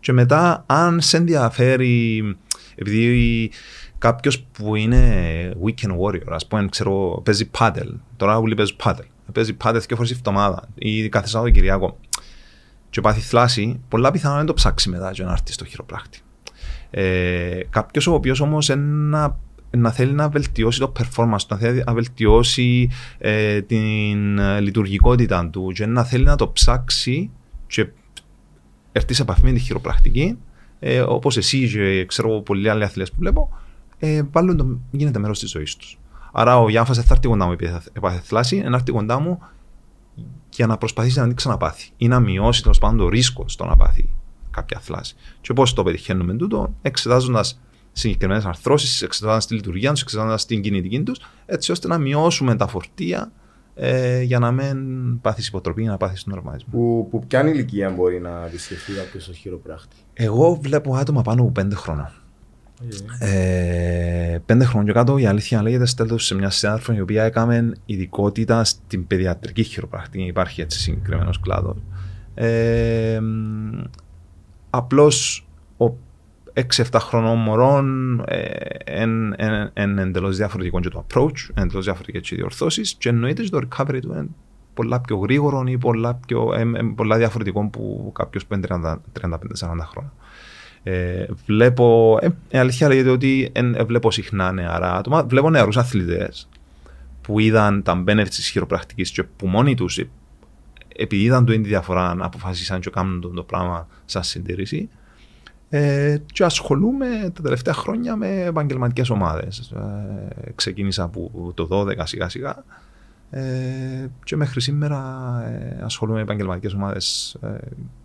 [0.00, 2.22] Και μετά, αν σε ενδιαφέρει,
[2.78, 3.50] επειδή
[3.98, 7.92] κάποιος που είναι weekend warrior, ας πούμε, ξέρω, παίζει paddle.
[8.16, 9.06] Τώρα όλοι παίζουν paddle.
[9.32, 11.98] Παίζει paddle δύο φορέ τη βδομάδα ή κάθε Σαββατοκυριακό.
[12.90, 16.18] Και πάθει θλάση, πολλά πιθανό να το ψάξει μετά και να έρθει στο χειροπράκτη.
[16.90, 19.38] Ε, Κάποιος ο οποίος όμως να,
[19.70, 25.48] να θέλει να βελτιώσει το performance του, να θέλει να βελτιώσει ε, την ε, λειτουργικότητα
[25.50, 27.30] του και να θέλει να το ψάξει
[27.66, 27.88] και
[28.92, 30.38] έρθει σε επαφή με τη χειροπρακτική,
[30.78, 33.58] ε, όπως εσύ και ξέρω εγώ, πολλοί άλλοι αθλητές που βλέπω,
[33.98, 35.98] ε, βάλουν το, γίνεται μέρος της ζωής τους.
[36.32, 39.18] Άρα ο Γιάνφα δεν θα έρθει κοντά μου επειδή θα έπαθε θλάση, να έρθει κοντά
[39.20, 39.38] μου
[40.50, 43.76] για να προσπαθήσει να μην ξαναπάθει ή να μειώσει τέλος πάντων το ρίσκο στο να
[43.76, 44.08] πάθει
[44.50, 45.14] κάποια θλάση.
[45.40, 47.60] Και πώ το πετυχαίνουμε τούτο, εξετάζοντας
[47.92, 52.66] συγκεκριμένες αρθρώσεις, εξετάζοντας τη λειτουργία τους, εξετάζοντας την κινητική τους, έτσι ώστε να μειώσουμε τα
[52.66, 53.32] φορτία
[53.80, 56.70] ε, για να μην πάθεις υποτροπή, να πάθεις τον τραυματισμό.
[56.72, 59.96] Που, που ποια ηλικία μπορεί να επισκεφθεί κάποιος ως χειροπράκτη.
[60.14, 62.12] Εγώ βλέπω άτομα πάνω από πέντε χρόνια.
[63.18, 68.64] Ε, πέντε χρόνια κάτω η αλήθεια λέγεται στέλνω σε μια συνάδελφο η οποία έκαμε ειδικότητα
[68.64, 70.24] στην παιδιατρική χειροπρακτική.
[70.24, 71.76] Υπάρχει έτσι συγκεκριμένος κλάδος.
[72.34, 73.20] Ε,
[74.70, 75.47] Απλώς ο
[76.66, 77.86] 6-7 χρονών μωρών
[79.74, 84.12] είναι εντελώς διαφορετικό και το approach, εντελώς διαφορετικές οι διορθώσεις και εννοείται το recovery του
[84.12, 84.28] είναι
[84.74, 89.86] πολλά πιο γρήγορο ή πολλά, πιο, ε, ε, πολλά διαφορετικό που κάποιος που είναι 35-40
[89.90, 90.12] χρόνια.
[90.82, 96.48] Ε, βλέπω, ε, η αλήθεια λέγεται ότι ε, βλέπω συχνά νεαρά άτομα, βλέπω νεαρούς αθλητές
[97.20, 100.00] που είδαν τα benefits της χειροπρακτικής και που μόνοι τους
[100.96, 104.88] επειδή είδαν το ίδιο διαφορά να αποφασίσαν και κάνουν το, το πράγμα σαν συντήρηση
[105.70, 109.58] ε, και ασχολούμαι τα τελευταία χρόνια με επαγγελματικές ομάδες.
[109.70, 112.64] Ε, ξεκίνησα από το 12 σιγά σιγά
[113.30, 114.98] ε, και μέχρι σήμερα
[115.46, 117.58] ε, ασχολούμαι με επαγγελματικές ομάδες ε,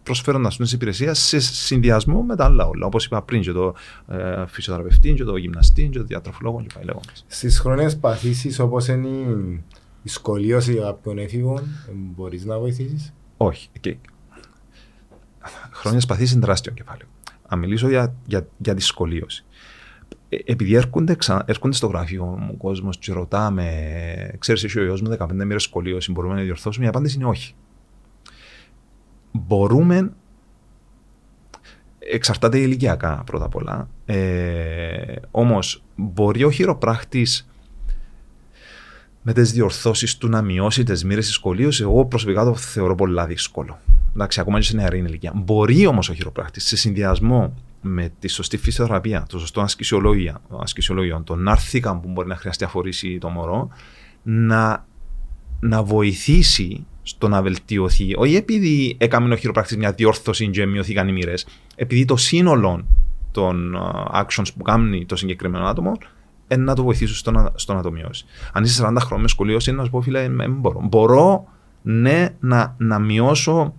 [0.04, 2.86] προσφέροντας τις υπηρεσίες σε συνδυασμό με τα άλλα όλα.
[2.86, 3.74] Όπως είπα πριν, και το
[4.08, 7.26] ε, φυσιοθεραπευτή, και το γυμναστή, και το διατροφολόγο, και πάει λέγοντας.
[7.28, 9.08] Στις χρόνιες παθήσεις όπως είναι
[10.04, 11.62] η σχολείωση κάποιων έφηβων,
[11.94, 13.70] μπορείς να βοηθήσεις; Όχι.
[13.82, 13.96] Okay.
[15.72, 17.08] Χρόνια παθήσεις είναι τεράστιο κεφάλαιο.
[17.54, 19.46] Αν μιλήσω για, για, για τη σχολείωση.
[20.30, 21.44] Ε, επειδή έρχονται, ξα...
[21.46, 25.64] έρχονται στο γραφείο μου ο κόσμος και ρωτάμε, ξέρεις, εσύ ο γιος μου 15 μέρες
[25.64, 27.56] σχολείωση, μπορούμε να διορθώσουμε; Η απάντηση είναι όχι.
[29.32, 30.12] Μπορούμε.
[32.00, 33.90] Εξαρτάται ηλικιακά πρώτα απ' όλα.
[34.06, 37.48] Ε, Όμως, μπορεί ο χειροπράχτης
[39.22, 43.26] με τις διορθώσεις του να μειώσει τις μοίρες της σχολείωσης, εγώ προσωπικά το θεωρώ πολύ
[43.26, 43.80] δύσκολο.
[44.14, 45.32] Εντάξει, ακόμα και σε νεαρή ηλικία.
[45.36, 51.98] Μπορεί όμως ο χειροπράκτη σε συνδυασμό με τη σωστή φυσιοθεραπεία, το σωστό ασκησιολόγιο, τον άρθικα
[51.98, 53.70] που μπορεί να χρειαστεί αφορήσει το μωρό,
[54.24, 54.86] να,
[55.60, 58.14] να βοηθήσει στο να βελτιωθεί.
[58.16, 62.86] Όχι επειδή έκαμε ο χειροπράκτη μια διόρθωση και μειωθήκαν οι μοίρες, επειδή το σύνολο
[63.32, 63.78] των
[64.14, 65.98] actions που κάνει το συγκεκριμένο άτομο
[66.58, 68.26] να το βοηθήσω στο να, στο να το μειώσει.
[68.52, 70.80] Αν είσαι 40 χρόνια με σχολείωσης, να σου πω, φίλε, δεν μπορώ.
[70.84, 71.48] Μπορώ,
[71.82, 73.74] ναι, να, να μειώσω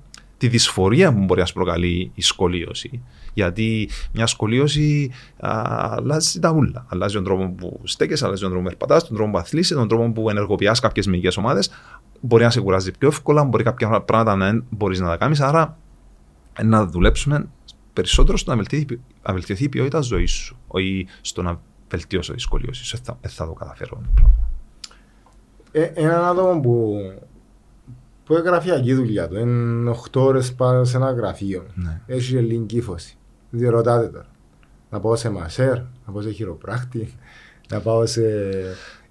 [0.45, 3.03] τη δυσφορία που μπορεί να σου προκαλεί η σχολείωση.
[3.35, 6.87] Γιατί μια σχολείωση αλλάζει τα ούλα.
[6.89, 9.89] Αλλάζει τον τρόπο που στέκεσαι, αλλάζει τον τρόπο που περπατάς, τον τρόπο που αθλείσαι, τον
[9.89, 11.71] τρόπο που ενεργοποιεί κάποιες μυϊκές ομάδες.
[12.21, 15.41] Μπορεί να σε κουράζει πιο εύκολα, μπορεί κάποια πράγματα να μπορείς να τα κάνεις.
[15.41, 15.79] Άρα
[16.63, 17.49] να δουλέψουμε
[17.93, 20.57] περισσότερο στο να βελτιωθεί, να βελτιωθεί η ποιότητα ζωής σου.
[20.67, 22.97] Όχι στο να βελτιώσω τη σχολείωση.
[22.97, 24.01] Δεν θα, θα το καταφέρω.
[25.73, 26.97] Ε, έναν άτομο που
[28.25, 29.39] που έχει γραφειακή δουλειά του.
[29.39, 31.67] Είναι 8 ώρες πάνω σε ένα γραφείο.
[31.75, 32.01] Ναι.
[32.07, 33.17] Έχει ελληνική ύφωση.
[33.51, 34.27] Διερωτάτε τώρα.
[34.91, 37.15] Να πάω σε μασέρ, να πάω σε χειροπράκτη,
[37.71, 38.23] να πάω σε.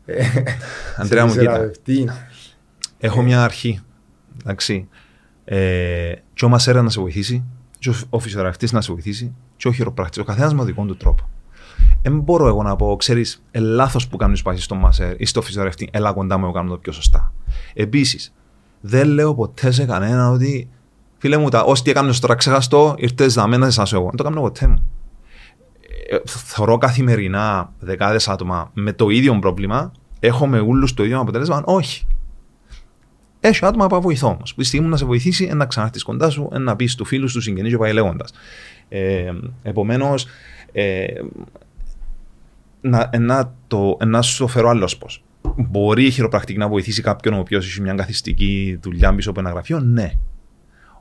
[0.06, 0.26] Ε,
[0.97, 1.71] Αντρέα μου, κοίτα.
[2.97, 3.80] Έχω μια αρχή.
[4.41, 4.88] Εντάξει.
[5.45, 7.43] Ε, και ο μασέρας να σε βοηθήσει,
[7.80, 10.19] και ο φυσιογραφητή να σε βοηθήσει, και ο χειροπράκτη.
[10.19, 11.30] Ο καθένας με δικό του τρόπο.
[12.02, 15.41] Δεν μπορώ εγώ να πω, ξέρεις, ε, λάθος που κάνεις πάσει στο μασέρ ή στο
[15.41, 17.34] φυσιογραφητή, έλα κοντά μου, εγώ κάνω το πιο σωστά.
[17.73, 18.34] Επίσης,
[18.86, 20.69] δεν λέω ποτέ σε κανένα ότι
[21.17, 24.04] φίλε μου, τα όσοι έκανες τώρα ξεχαστό, ήρθες να μένεις σας εγώ.
[24.04, 24.84] Δεν το κάνω ποτέ μου.
[26.10, 31.62] Ε, θωρώ καθημερινά δεκάδες άτομα με το ίδιο πρόβλημα, έχω με όλους το ίδιο αποτέλεσμα.
[31.65, 32.08] Όχι.
[33.39, 34.54] Έχει άτομα που βοηθώ όμως.
[34.54, 37.43] Που τη στιγμή να σε βοηθήσει, να ξανάρθεις κοντά σου, να πεις του φίλους, τους
[37.43, 38.34] συγγενείς, και πάει λέγοντας.
[38.89, 39.32] Ε,
[39.63, 40.28] Επομένως,
[40.72, 41.06] ε,
[42.82, 45.24] να, να, το, να σου φέρω άλλος πώς.
[45.57, 49.49] Μπορεί η χειροπρακτική να βοηθήσει κάποιον ο οποίος έχει μια καθιστική δουλειά πίσω από ένα
[49.49, 50.11] γραφείο, ναι.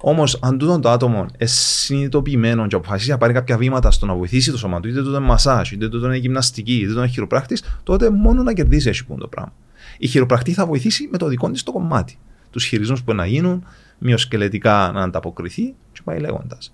[0.04, 4.14] Όμως, αν τούτο το άτομο είναι συνειδητοποιημένο και αποφασίσει να πάρει κάποια βήματα στο να
[4.14, 7.08] βοηθήσει το σώμα του, είτε τούτο είναι μασάζ, είτε τούτο είναι γυμναστική, είτε τούτο είναι
[7.08, 9.52] χειροπράκτη, τότε μόνο να κερδίσει έχει το πράγμα.
[9.98, 12.18] Η χειροπρακτή θα βοηθήσει με το δικό της το κομμάτι.
[12.50, 13.64] Τους χειρισμούς που να γίνουν,
[13.98, 16.72] μειοσκελετικά να ανταποκριθεί και πάει λέγοντας.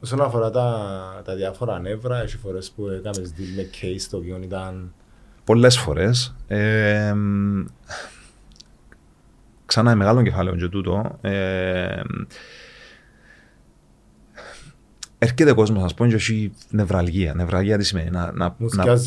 [0.00, 4.92] Όσον αφορά τα, τα διάφορα νεύρα, έχει φορές που έκαμε με case το οποίο ήταν
[5.44, 6.34] Πολλές φορές.
[6.46, 7.14] Ε,
[9.66, 11.18] ξανά είναι μεγάλο κεφάλαιο και τούτο.
[11.20, 12.00] Ε,
[15.18, 17.34] έρχεται κόσμος να πω και έχει νευραλγία.
[17.34, 18.98] Νευραλγία τι σημαίνει, να, να, να,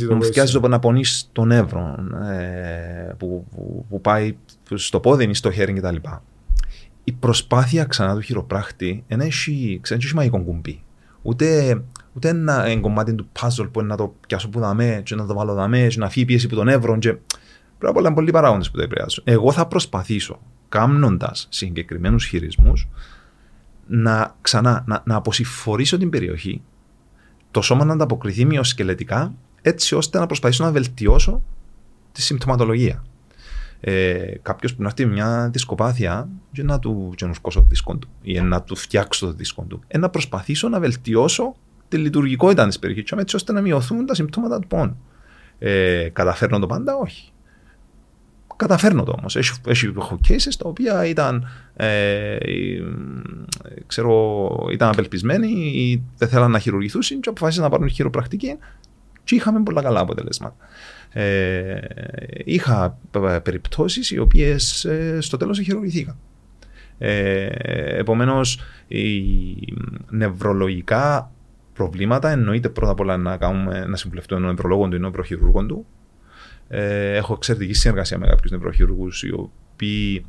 [0.52, 1.96] το, να πονείς το νεύρο
[2.32, 4.36] ε, που, που, που, πάει
[4.74, 5.96] στο πόδι ή στο χέρι κτλ.
[7.04, 10.84] Η προσπάθεια ξανά του χειροπράχτη δεν έχει, έχει μαγικό κουμπί.
[11.22, 11.78] Ούτε
[12.16, 15.34] ούτε ένα κομμάτι του puzzle που είναι να το πιάσω που δαμέ και να το
[15.34, 17.18] βάλω δαμέ και να φύγει πίεση από τον εύρο και
[17.78, 19.24] πρέπει να πολλοί παράγοντες που το επηρεάζουν.
[19.28, 22.88] Εγώ θα προσπαθήσω κάνοντα συγκεκριμένους χειρισμούς
[23.88, 26.62] να ξανά να, να αποσυφορήσω την περιοχή,
[27.52, 31.42] το σώμα να ανταποκριθεί μειοσκελετικά, έτσι ώστε να προσπαθήσω να βελτιώσω
[32.12, 33.04] τη συμπτωματολογία.
[33.80, 38.40] ε, κάποιος που να έρθει μια δισκοπάθεια και να του γενουσκώσω το δίσκο του ή
[38.40, 39.82] να του φτιάξω το δίσκο του.
[39.88, 41.56] Ε, να προσπαθήσω να βελτιώσω
[41.96, 44.98] τη λειτουργικότητα της περιοχής, έτσι ώστε να μειωθούν τα συμπτώματα του πόνου.
[45.60, 47.32] Ε, καταφέρνω το πάντα, όχι.
[48.56, 49.36] Καταφέρνω το όμως.
[49.36, 49.94] Έχει, έχει
[50.30, 52.38] cases τα οποία ήταν, ε,
[53.88, 58.58] ξέρω, ήταν απελπισμένοι ή δεν θέλαν να χειρουργηθούν και αποφάσισαν να πάρουν χειροπρακτική
[59.24, 60.56] και είχαμε πολλά καλά αποτελέσματα.
[61.14, 61.80] Ε,
[62.46, 62.98] είχα
[63.44, 66.18] περιπτώσεις οι οποίες ε, στο τέλος χειρουργηθήκαν.
[66.98, 67.46] Ε,
[67.98, 69.04] επομένως, οι
[70.10, 71.32] νευρολογικά
[71.76, 75.86] προβλήματα εννοείται πρώτα απ' όλα να, κάνουμε, να συμβουλευτούμε τον νευρολόγο του ή νευροχειρούργο του.
[76.68, 80.26] Ε, έχω εξαιρετική συνεργασία με κάποιους νευροχειρουργούς οι οποίοι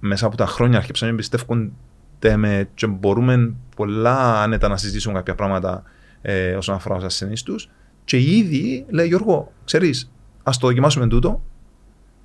[0.00, 5.34] μέσα από τα χρόνια άρχισαν να εμπιστεύονται με και μπορούμε πολλά άνετα να συζητήσουμε κάποια
[5.34, 5.82] πράγματα
[6.22, 7.70] ε, όσον αφορά του ασθενείς τους.
[8.04, 10.12] Και ήδη λέει Γιώργο, ξέρεις,
[10.42, 11.42] ας το δοκιμάσουμε τούτο,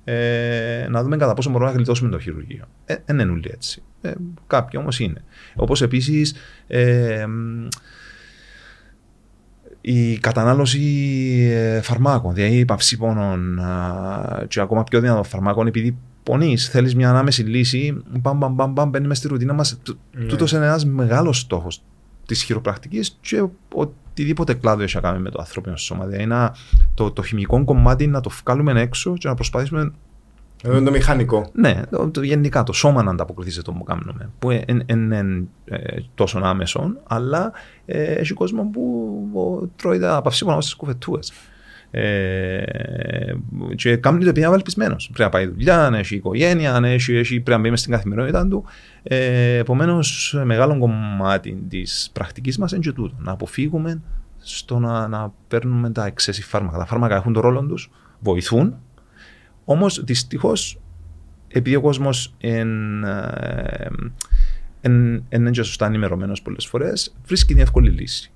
[0.04, 2.64] ε, να δούμε κατά πόσο μπορούμε να γλιτώσουμε το χειρουργείο.
[2.84, 3.82] Ε, δεν είναι έτσι.
[4.00, 4.12] Ε,
[4.46, 5.24] κάποιοι όμως είναι.
[5.56, 6.34] Όπως επίσης.
[6.66, 7.26] Ε,
[9.90, 10.80] η κατανάλωση
[11.52, 13.60] ε, φαρμάκων, δηλαδή παυσίπονων
[14.48, 18.90] και ακόμα πιο δυνατών φαρμάκων, επειδή πονείς, θέλεις μια ανάμεση λύση, μπαμ, μπαμ, μπαμ, μπαμ,
[18.90, 19.80] μπαίνεις μέσα στη ρουτίνα μας.
[20.12, 20.24] Ναι.
[20.24, 21.82] Τούτος είναι ένας μεγάλος στόχος
[22.26, 26.06] της χειροπρακτικής και οτιδήποτε κλάδο έχει να κάνει με το ανθρώπινο σώμα.
[26.06, 26.52] Δηλαδή,
[26.94, 29.92] το, το χημικό κομμάτι να το βγάλουμε έξω και να προσπαθήσουμε
[30.64, 31.50] είναι το μηχανικό.
[31.52, 34.30] Ναι, το, το, γενικά το σώμα να ανταποκριθείς σε το που κάνουμε.
[34.38, 34.50] Που
[34.86, 35.78] είναι ε,
[36.14, 37.52] τόσο άμεσο, αλλά
[37.86, 41.18] ε, έχει κόσμο που τρώει τα παυσίπονα στις κουβετούε.
[41.90, 42.62] Ε,
[43.74, 44.96] και κάνει το επειδή είναι απελπισμένο.
[44.96, 48.48] Πρέπει να πάει δουλειά, να έχει οικογένεια, να έχει, έχει, πρέπει να μπει στην καθημερινότητα
[48.48, 48.64] του.
[49.02, 53.14] Ε, Επομένως, μεγάλο κομμάτι της πρακτικής μας είναι και τούτο.
[53.18, 54.02] Να αποφύγουμε
[54.38, 56.78] στο να, να παίρνουμε τα excessive φάρμακα.
[56.78, 57.90] Τα φάρμακα έχουν τον ρόλο τους,
[58.20, 58.76] βοηθούν,
[59.70, 60.80] Όμως δυστυχώς,
[61.48, 62.34] επειδή ο κόσμος
[64.80, 68.32] δεν είναι σωστά ενημερωμένος πολλές φορές, βρίσκει μια εύκολη λύση.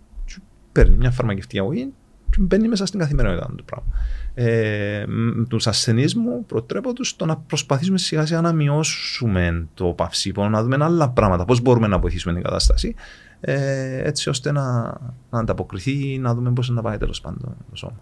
[0.72, 1.92] Παίρνει μια φαρμακευτική αγωγή
[2.30, 3.92] και μπαίνει μέσα στην καθημερινότητα του πράγμα.
[4.34, 5.04] Ε,
[5.48, 10.62] τους ασθενείς μου προτρέπω του στο να προσπαθήσουμε σιγά σιγά να μειώσουμε το παυσίπονο, να
[10.62, 12.94] δούμε άλλα πράγματα, πώς μπορούμε να βοηθήσουμε την κατάσταση,
[13.40, 14.82] ε, έτσι ώστε να,
[15.30, 18.00] να ανταποκριθεί, να δούμε πώς να πάει τέλος πάντων το σώμα.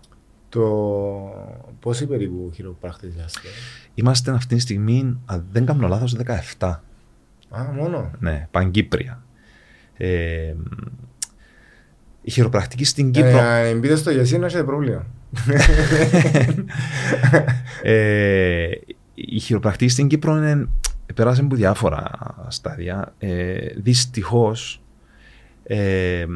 [0.51, 0.61] Το
[1.81, 3.49] πόσοι περίπου χειροπράκτες είσαστε.
[3.95, 6.17] Είμαστε αυτή τη στιγμή, αν δεν κάνω λάθος,
[6.59, 6.81] 17.
[7.51, 9.23] Α, μόνο; Ναι, παγκύπρια.
[9.97, 10.55] Ε,
[12.23, 13.29] η χειροπρακτική στην Κύπρο...
[13.29, 15.07] Ε, αν μπείτε στο γιασί να έχετε πρόβλημα.
[17.83, 18.69] ε,
[19.15, 20.69] η χειροπρακτική στην Κύπρο είναι,
[21.15, 22.11] πέρασε από διάφορα
[22.49, 23.15] στάδια.
[23.19, 24.83] Ε, Δυστυχώς,
[25.63, 26.27] ε,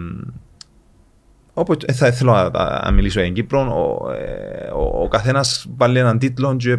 [1.55, 2.51] Οπότε θα ήθελα
[2.85, 3.61] να μιλήσω για Κύπρο.
[3.61, 6.79] Ο, ε, ο, ο καθένας βάλει έναν τίτλο και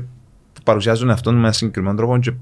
[0.64, 2.34] παρουσιάζουν αυτόν με έναν συγκεκριμένο τρόπο και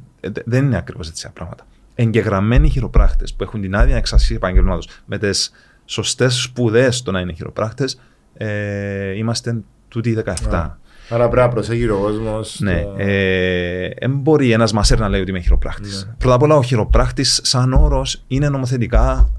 [0.45, 1.65] δεν είναι ακριβώς έτσι τα πράγματα.
[1.95, 5.51] Εγγεγραμμένοι χειροπράκτε που έχουν την άδεια εξασφάλιση επαγγελμάτων με τις
[5.85, 7.85] σωστές σπουδές στο να είναι χειροπράκτε,
[8.33, 10.77] ε, είμαστε τούτοι 17.
[11.09, 12.59] Άρα πρέπει να προσέχει ο κόσμος.
[12.59, 12.85] Ναι.
[12.97, 15.89] Ε, δεν μπορεί ένας μασέρ να λέει ότι είμαι χειροπράκτη.
[15.89, 16.13] Ναι.
[16.17, 19.29] Πρώτα απ' όλα, ο χειροπράκτη, σαν όρος, είναι νομοθετικά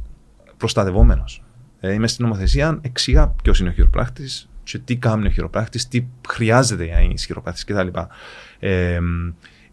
[0.56, 1.42] προστατευόμενος.
[1.84, 4.28] Ε, είμαι στην νομοθεσία, εξηγά ποιος είναι ο χειροπράκτη
[4.62, 7.88] και τι κάνει ο χειροπράκτη, τι χρειάζεται για να είναι χειροπράκτη κτλ.
[8.58, 8.98] Ε,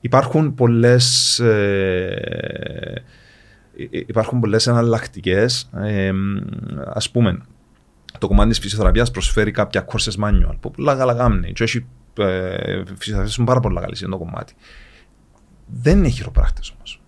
[0.02, 1.40] υπάρχουν πολλές.
[1.40, 3.04] Ε,
[3.90, 5.70] υπάρχουν πολλές εναλλακτικές.
[5.74, 6.12] Ε,
[6.86, 7.42] ας πούμε,
[8.20, 11.86] το κομμάτι της φυσιοθεραπείας προσφέρει κάποια courses manual που πολλά καλά κάνουν και έχει
[12.18, 14.54] ε, φυσιοθεραπεία πάρα πολλά καλή το κομμάτι.
[15.66, 17.01] Δεν είναι χειροπράκτε όμως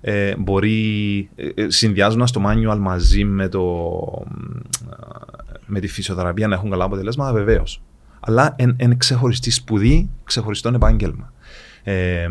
[0.00, 3.90] ε, μπορεί ε, ε συνδυάζοντας το manual μαζί με, το,
[5.66, 7.82] με τη φυσιοθεραπεία να έχουν καλά αποτελέσματα, βεβαίως.
[8.20, 11.32] Αλλά είναι ξεχωριστή σπουδή, ξεχωριστό επάγγελμα.
[11.82, 12.26] Ε,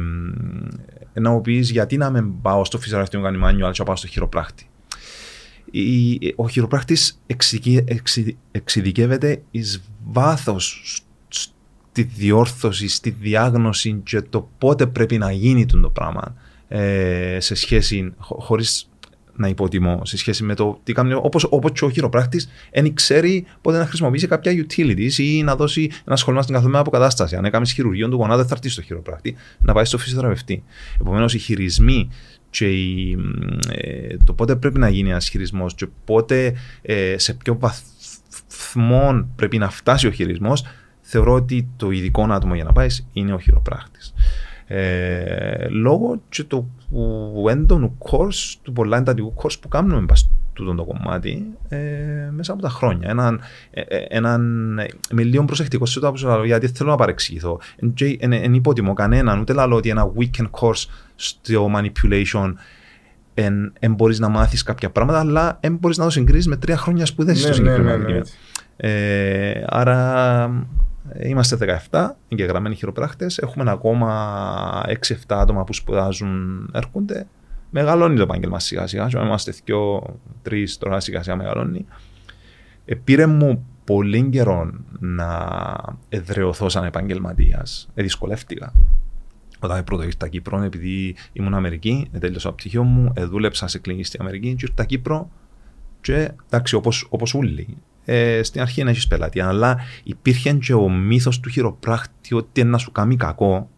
[1.14, 4.70] να μου πεις γιατί να μην πάω στο φυσιοθεραπευτικό κάνει manual και πάω στο χειροπράκτη.
[6.36, 6.98] Ο χειροπράκτη
[8.52, 16.36] εξειδικεύεται εις βάθος στη διόρθωση, στη διάγνωση και το πότε πρέπει να γίνει το πράγμα
[16.70, 18.90] ε, σε σχέση, χωρίς
[19.40, 21.14] να υποτιμώ, σε σχέση με το τι κάνει.
[21.14, 25.92] Όπως όπως και ο χειροπράκτη, δεν ξέρει πότε να χρησιμοποιήσει κάποια utilities ή να δώσει
[26.06, 27.36] ένα σχολείο στην καθημερινή αποκατάσταση.
[27.36, 30.64] Αν έκανε χειρουργείο του γονάτου, θα έρθει στο χειροπράκτη να πάει στο φυσιοθεραπευτή.
[31.02, 32.10] Επομένως, οι χειρισμοί
[32.50, 33.18] και η,
[33.72, 39.58] ε, το πότε πρέπει να γίνει ένας χειρισμός και πότε ε, σε ποιο βαθμό πρέπει
[39.58, 40.66] να φτάσει ο χειρισμός,
[41.02, 44.00] θεωρώ ότι το ειδικό άτομο για να πάεις είναι ο χειροπράκτη.
[44.72, 46.72] Ε, λόγω και του
[47.50, 50.06] έντονου course, του πολλά εντατικού course που κάνουμε
[50.54, 51.78] τούτο το κομμάτι ε,
[52.32, 53.10] μέσα από τα χρόνια.
[53.10, 54.42] Έναν, ε, ε, έναν,
[55.12, 57.60] με λίγο προσεκτικός σε το που γιατί θέλω να παρεξηγηθώ.
[57.80, 62.54] Δεν υπότιμο κανέναν, ούτε λέω ότι ένα weekend course στο manipulation
[63.80, 67.06] δεν μπορείς να μάθεις κάποια πράγματα, αλλά δεν μπορείς να το συγκρίσει με τρία χρόνια
[67.06, 68.06] σπουδές στο Ναι, ναι, συγκεκριμένο ναι, ναι.
[68.06, 68.26] κείμενο.
[68.78, 70.68] Ε, άρα
[71.24, 73.28] είμαστε 17 εγγεγραμμένοι χειροπράκτε.
[73.36, 77.28] Έχουμε ακόμα 6-7 άτομα που σπουδάζουν, έρχονται.
[77.70, 79.08] Μεγαλώνει το επάγγελμα σιγά σιγά.
[79.08, 80.02] Και Είμαστε δύο,
[80.42, 81.86] τρεις τώρα σιγά σιγά μεγαλώνει.
[82.86, 85.38] Ε, πήρε μου πολύ καιρό να
[86.10, 87.90] εδρεωθώ σαν επαγγελματίας.
[87.94, 88.74] Ε, δυσκολεύτηκα.
[89.60, 93.80] Όταν πρώτο ήρθα Κύπρο, επειδή ήμουν Αμερική, ε, τέλειωσα το πτυχίο μου, ε, δούλεψα σε
[93.80, 95.30] κλινική στην Αμερική, και ήρθα Κύπρο
[96.02, 97.78] και εντάξει, όπως, όπως όλοι.
[98.06, 102.78] Ε, στην αρχή δεν έχεις πελάτη, αλλά υπήρχε και ο μύθος του χειροπράκτη ότι να
[102.78, 103.70] σου κάνει κακό,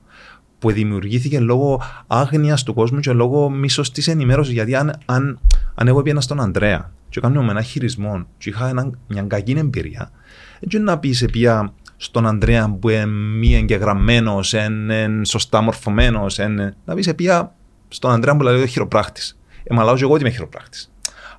[0.62, 4.53] που δημιουργήθηκε λόγω άγνοιας του κόσμου και λόγω μίσος της ενημέρωσης.
[4.53, 5.39] Γιατί αν, αν,
[5.75, 10.12] αν εγώ πήγαινα στον Ανδρέα και κάνουμε ένα χειρισμό και είχα ένα, μια κακή εμπειρία,
[10.60, 16.38] έτσι να πεις σε πια στον Ανδρέα που είναι μη εγγεγραμμένος, είναι σωστά μορφωμένος,
[16.86, 17.55] να πεις σε πια
[17.88, 19.21] στον Ανδρέα που λέει ο χειροπράκτη.
[19.63, 20.79] Ε, μα λάω και εγώ ότι είμαι χειροπράκτη.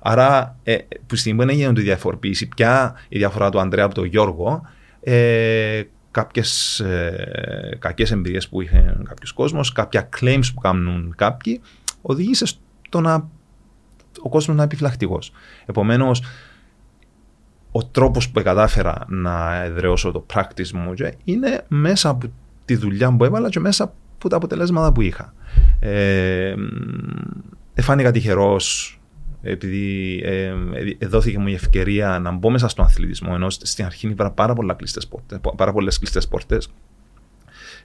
[0.05, 3.93] Άρα, ε, που στη στιγμή που έγινε η διαφοροποίηση, πια η διαφορά του Ανδρέα από
[3.93, 4.61] τον Γιώργο,
[4.99, 11.61] ε, κάποιες ε, κακές εμπειρίες που είχε κάποιος κόσμος, κάποια claims που κάνουν κάποιοι,
[12.01, 13.29] οδήγησε στο να
[14.21, 15.31] ο κόσμος να είναι επιφυλακτικός.
[15.65, 16.23] Επομένως,
[17.71, 22.27] ο τρόπος που κατάφερα να εδραιώσω το practice μου και είναι μέσα από
[22.65, 25.33] τη δουλειά που έβαλα και μέσα από τα αποτελέσματα που είχα.
[25.79, 26.53] Ε,
[27.73, 28.97] εφάνηκα τυχερός
[29.43, 30.53] επειδή ε,
[30.97, 34.53] ε, δόθηκε μου η ευκαιρία να μπω μέσα στον αθλητισμό, ενώ στην αρχή υπήρχαν πάρα,
[34.53, 36.69] πολλά κλειστές πόρτες, πάρα πολλές κλειστές πόρτες.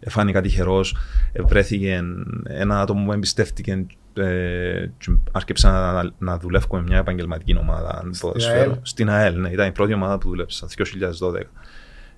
[0.01, 0.97] Εφάνηκα τυχερός,
[1.45, 2.03] βρέθηκε
[2.45, 8.05] ένα άτομο που εμπιστεύτηκε ε, και άρχισα να, να δουλεύω με μια επαγγελματική ομάδα.
[8.11, 8.73] Στην ΑΕΛ.
[8.83, 10.85] Στην ΑΕΛ, ναι, ήταν η πρώτη ομάδα που δούλεψα, το
[11.33, 11.43] 2012.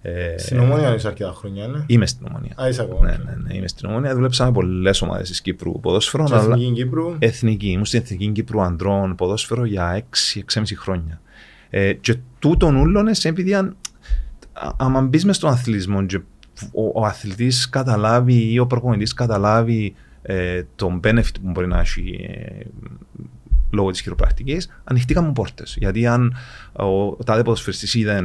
[0.02, 1.84] Ε, στην Ομόνια είσαι αρκετά χρόνια, ναι.
[1.86, 2.54] Είμαι στην Ομόνια.
[2.62, 3.06] Α, είσαι ακόμα.
[3.06, 4.14] Ναι, ναι, ναι, είμαι στην Ομόνια.
[4.14, 6.24] Δούλεψα με πολλές ομάδες της Κύπρου ποδόσφαιρο.
[6.24, 6.54] Και αλλά...
[6.54, 7.16] Εθνική Κύπρου.
[7.18, 7.70] Εθνική.
[7.70, 10.06] Ήμουν στην Εθνική Κύπρου ανδρών ποδόσφαιρο για
[10.54, 11.20] 6-6,5 χρόνια.
[11.70, 13.76] Ε, και τούτον ούλον επειδή αν,
[14.76, 16.20] άμα μπεις μες στον αθλητισμό και
[16.72, 22.28] ο, ο αθλητής καταλάβει ή ο προπονητής καταλάβει ε, τον benefit που μπορεί να έχει
[22.28, 22.64] ε,
[23.70, 25.76] λόγω της χειροπρακτικής, ανοιχτήκαν μου πόρτες.
[25.78, 26.36] Γιατί αν
[26.72, 28.22] ο, ο τάδε ποδοσφαιριστής είδε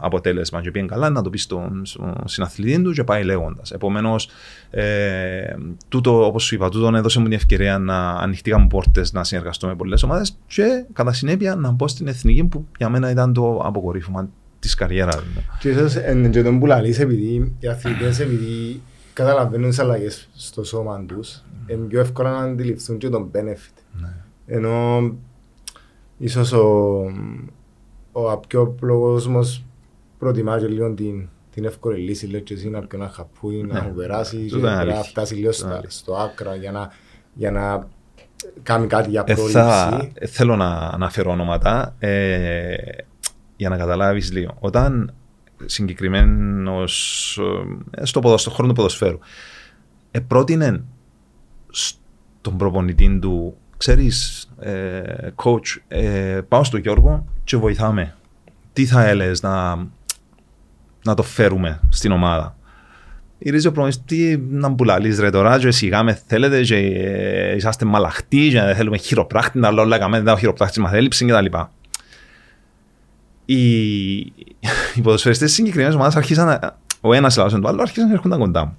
[0.00, 3.70] αποτέλεσμα και πήγε καλά, να το πει στον, στον συναθλητή του και πάει λέγοντας.
[3.70, 4.28] Επομένως,
[4.70, 5.54] ε,
[5.88, 9.66] τούτο, όπως σου είπα, τούτο έδωσε μου την ευκαιρία να ανοιχτήκαν μου πόρτες να συνεργαστώ
[9.66, 13.60] με πολλές ομάδες και κατά συνέπεια να μπω στην εθνική που για μένα ήταν το
[13.64, 15.44] αποκορύφωμα της καριέρας μου.
[15.58, 18.80] Και ίσως εν και τον που λαλείς επειδή οι αθλητές επειδή
[19.12, 23.82] καταλαβαίνουν τις αλλαγές στο σώμα τους είναι πιο εύκολα να αντιληφθούν και τον benefit.
[24.48, 24.56] Ναι.
[24.56, 25.00] Ενώ
[26.18, 26.66] ίσως ο,
[28.12, 29.64] ο απιόπλογος μας
[30.18, 33.74] προτιμά και λίγο την, την εύκολη λύση, λέει και εσύ να πιω ένα χαπούι, να
[33.80, 33.88] Ναι.
[33.88, 35.02] μου περάσει και Τούτο είναι να αλήθεια.
[35.02, 35.80] φτάσει λίγο στο, Ναι.
[35.86, 36.92] στο άκρα για να,
[37.34, 37.88] για να
[38.62, 39.52] κάνει κάτι για Ε, πρόληψη.
[39.58, 42.74] θα, ε, θέλω να αναφέρω ονόματα ε,
[43.56, 44.56] για να καταλάβεις λίγο.
[44.60, 45.14] Όταν
[45.64, 47.38] συγκεκριμένος
[47.90, 49.18] ε, στο, ποδο, στο χώρο του ποδοσφαίρου
[50.10, 50.84] ε, πρότεινε
[51.70, 55.02] στον προπονητή του ξέρεις ε,
[55.36, 58.14] coach ε, πάω στο Γιώργο και βοηθάμε
[58.72, 59.76] τι θα έλεγες να,
[61.04, 62.56] να το φέρουμε στην ομάδα;
[63.38, 67.84] Γυρίζει ο προπονητής, τι να μπουλαλείς ρε τώρα και σιγά με θέλετε και ε, είσαστε
[67.84, 71.32] μαλαχτοί και δεν θέλουμε χειροπράκτη, να λέω όλα καμέ, δεν έχω χειροπράκτη μας έλειψη και
[71.32, 71.72] τα λοιπά.
[73.44, 74.16] Οι,
[74.94, 78.64] οι ποδοσφαιριστές συγκεκριμένες ομάδες αρχίσαν, να- ο ένας λάθος του άλλου, αρχίσαν να έρχονταν κοντά
[78.64, 78.76] μου.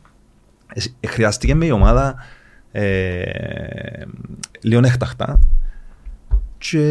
[0.73, 2.15] Ε, ε, χρειάστηκε με η ομάδα
[2.71, 4.03] ε,
[4.61, 5.39] λίγο έκταχτα
[6.57, 6.81] και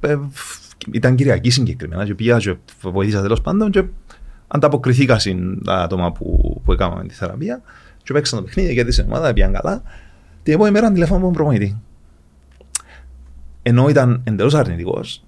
[0.00, 0.16] ε,
[0.92, 3.84] ήταν Κυριακή συγκεκριμένα και πήγα και βοήθησα τέλος πάντων και
[4.46, 7.62] ανταποκριθήκα στην τα άτομα που, που έκαναμε τη θεραπεία
[8.02, 9.82] και παίξαν το παιχνίδι γιατί στην ομάδα πήγαν καλά.
[10.42, 11.80] Την επόμενη μέρα τηλεφώνω από τον προπονητή.
[13.62, 15.24] Ενώ ήταν εντελώς αρνητικός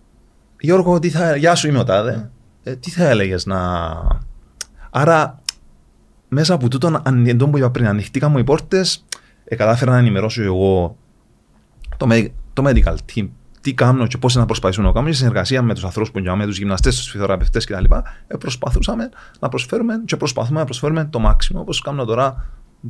[0.65, 2.31] Γιώργο, τι θα, γεια σου είμαι ο Τάδε,
[2.63, 3.59] ε, τι θα έλεγες να...
[4.91, 5.43] Άρα
[6.29, 9.14] μέσα από τούτον, αν εντός που είπα πριν, ανοιχτήκα μου οι πόρτες, ε,
[9.57, 10.97] κατάφερα να ενημερώσω εγώ
[11.97, 13.29] το, με- το medical team,
[13.61, 16.47] τι κάνω και πώς να προσπαθήσουμε να κάνουμε σε συνεργασία με τους ανθρώπους που κάνουμε,
[16.47, 17.85] τους γυμναστές, τους φυσιοθεραπευτές κτλ.
[18.27, 19.09] Ε, προσπαθούσαμε
[19.41, 22.49] να προσφέρουμε και προσπαθούμε να προσφέρουμε το μάξιμο όπως κάνουμε τώρα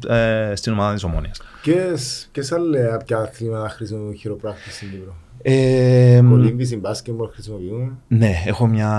[0.08, 1.40] ε, στην ομάδα της Ομόνιας.
[1.62, 7.98] Ποιες, ποιες άλλα ποια αθλήματα χρησιμοποιούν χειροπράκτη στην Κύπρο; Ε, Κολύμβηση, μπάσκετμπολ χρησιμοποιούν.
[8.08, 8.90] Ναι, έχω μια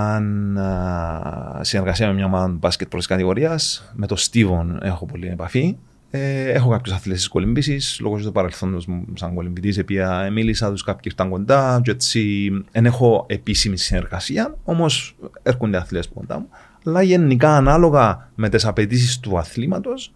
[0.60, 3.90] α, συνεργασία με μια ομάδα μπάσκετ πρώτης κατηγορίας.
[3.94, 5.76] Με τον Στίβον έχω πολύ επαφή.
[6.18, 10.82] Ε, έχω κάποιους αθλητές της κολυμπήσης, λόγω του παρελθόντος μου σαν κολυμπητής, οποία μίλησα τους,
[10.82, 16.48] κάποιοι ήρθαν κοντά, και έτσι δεν έχω επίσημη συνεργασία, όμως έρχονται αθλητές κοντά μου.
[16.84, 20.14] Αλλά γενικά, ανάλογα με τις απαιτήσεις του αθλήματος,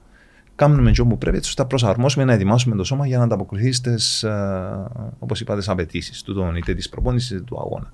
[0.54, 3.72] κάνουμε και όπου πρέπει, έτσι ώστε να προσαρμόσουμε να ετοιμάσουμε το σώμα για να ανταποκριθεί
[3.72, 4.86] στις, ε,
[5.18, 7.90] όπως είπα, τις απαιτήσεις του, είτε της προπόνησης είτε του αγώνα.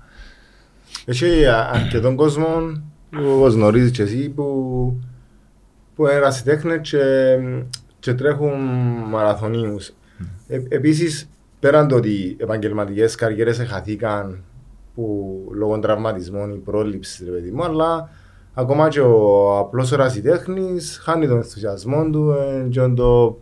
[1.05, 2.83] Έχει αρκετών κόσμων,
[3.33, 4.43] όπως γνωρίζεις και εσύ, που,
[5.95, 6.97] που είναι ερασιτέχνε και,
[7.99, 8.59] και τρέχουν
[9.09, 9.89] μαραθωνίους.
[9.89, 10.25] Mm.
[10.47, 11.29] Ε, Επίσης,
[11.59, 14.43] πέραν το ότι οι επαγγελματικές καριέρες χαθήκαν
[14.95, 18.09] που λόγω τραυματισμών ή πρόληψης, παιδί μου, αλλά
[18.53, 23.39] ακόμα και ο απλός ερασιτέχνης χάνει τον ενθουσιασμό του ε, και το.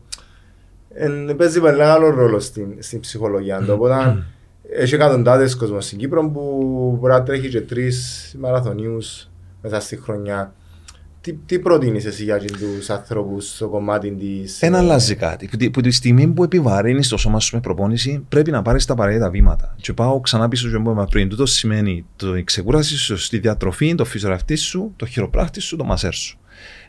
[0.89, 3.73] Εν, παίζει μεγάλο ρόλο στην, στην ψυχολογία του.
[3.73, 4.23] Οπότε
[4.69, 9.29] έχει εκατοντάδες κόσμος στην Κύπρο που μπορεί να τρέχει και τρεις μαραθωνίους
[9.61, 10.53] μέσα στη χρονιά.
[11.25, 14.61] Τι, τι προτείνεις εσύ για τους ανθρώπους στο κομμάτι της.
[14.61, 15.49] Ένα αλλάζει κάτι.
[15.51, 18.93] Που, που τη στιγμή που επιβαρύνεις το σώμα σου με προπόνηση, πρέπει να πάρεις τα
[18.93, 19.75] απαραίτητα βήματα.
[19.81, 21.29] Και πάω ξανά πίσω στο που πριν.
[21.29, 25.83] Τούτο σημαίνει το, η ξεκούραση σου, στη διατροφή, το φυσιογραφτή σου, το χειροπράκτη σου, το
[25.83, 26.39] μασέρ σου.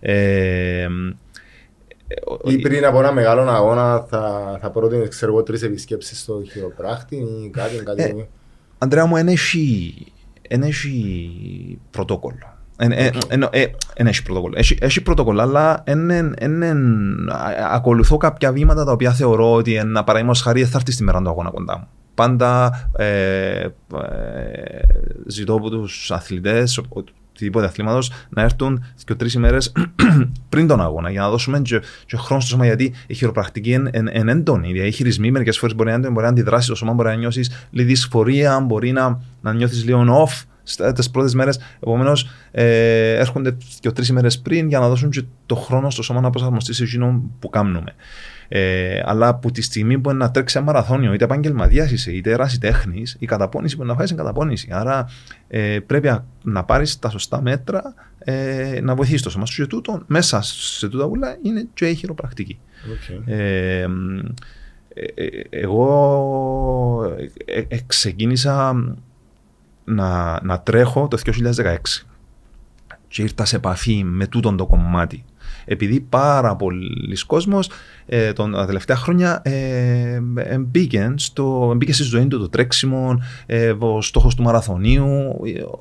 [0.01, 0.87] Ε,
[2.45, 7.17] ή πριν από ένα μεγάλο αγώνα θα, θα πρότεινες ξέρω εγώ τρεις επισκέψεις στο χειροπράκτη
[7.17, 8.03] ή κάτι, κάτι.
[8.03, 8.15] Ε,
[8.79, 9.17] Αντρέα μου,
[10.49, 12.56] δεν έχει πρωτόκολλο.
[12.77, 14.55] Δεν έχει πρωτόκολλο.
[14.79, 15.85] Έχει πρωτόκολλο, αλλά
[17.73, 21.29] ακολουθώ κάποια βήματα τα οποία θεωρώ ότι να παραδείγματος χάρη θα έρθει στη μέρα του
[21.29, 21.89] αγώνα κοντά μου.
[22.15, 23.69] Πάντα ε, ε,
[25.27, 29.73] ζητώ από τους αθλητές, οτιδήποτε αθλήματος να έρθουν και τρει ημέρες
[30.49, 32.65] πριν τον αγώνα για να δώσουμε και, και χρόνο στο σώμα.
[32.65, 34.69] Γιατί η χειροπρακτική είναι εν, έντονη.
[34.69, 37.89] Οι χειρισμοί μερικές φορές μπορεί, να, μπορεί να αντιδράσεις το σώμα, μπορεί να νιώσεις λίγη
[37.89, 40.45] δυσφορία, μπορεί να, να νιώθεις λίγο off
[40.95, 41.61] τις πρώτες μέρες.
[41.81, 46.21] Επομένως, ε, έρχονται και τρει ημέρες πριν για να δώσουν και το χρόνο στο σώμα
[46.21, 47.95] να προσαρμοστεί σε εκείνο που κάνουμε.
[48.49, 52.31] Ε, αλλά από τη στιγμή που είναι να τρέξει ένα μαραθώνιο, είτε επαγγελματία είσαι, είτε
[52.31, 54.69] ερασιτέχνη, η καταπώνηση που να φάεις είναι καταπώνηση.
[54.73, 55.09] Άρα
[55.49, 59.63] ε, πρέπει να πάρεις τα σωστά μέτρα ε, να βοηθήσεις το σώμα σου.
[59.63, 62.59] Και τούτο, μέσα σε τούτα ούλα είναι και η χειροπρακτική.
[62.85, 63.23] Okay.
[63.27, 63.87] Ε,
[65.15, 67.17] ε, εγώ
[67.87, 68.85] ξεκίνησα
[69.87, 71.77] να, να τρέχω το 2016
[73.09, 75.25] και ήρθα σε επαφή με τούτο το κομμάτι
[75.67, 77.71] επειδή πάρα πολλοί κόσμος
[78.07, 80.21] ε, τα τελευταία χρόνια ε,
[80.59, 85.41] μπήκε, στο, μπήκε στη ζωή του το τρέξιμο, ε, ο στόχος του μαραθωνίου,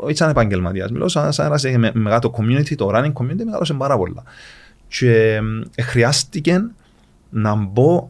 [0.10, 0.92] ε, σαν επαγγελματίας.
[0.92, 4.24] Μιλώ σαν, σαν ένας με, μεγάλο community, το running community μεγάλωσε πάρα πολλά.
[4.88, 5.42] Και
[5.76, 6.66] ε, χρειάστηκε
[7.30, 8.10] να μπω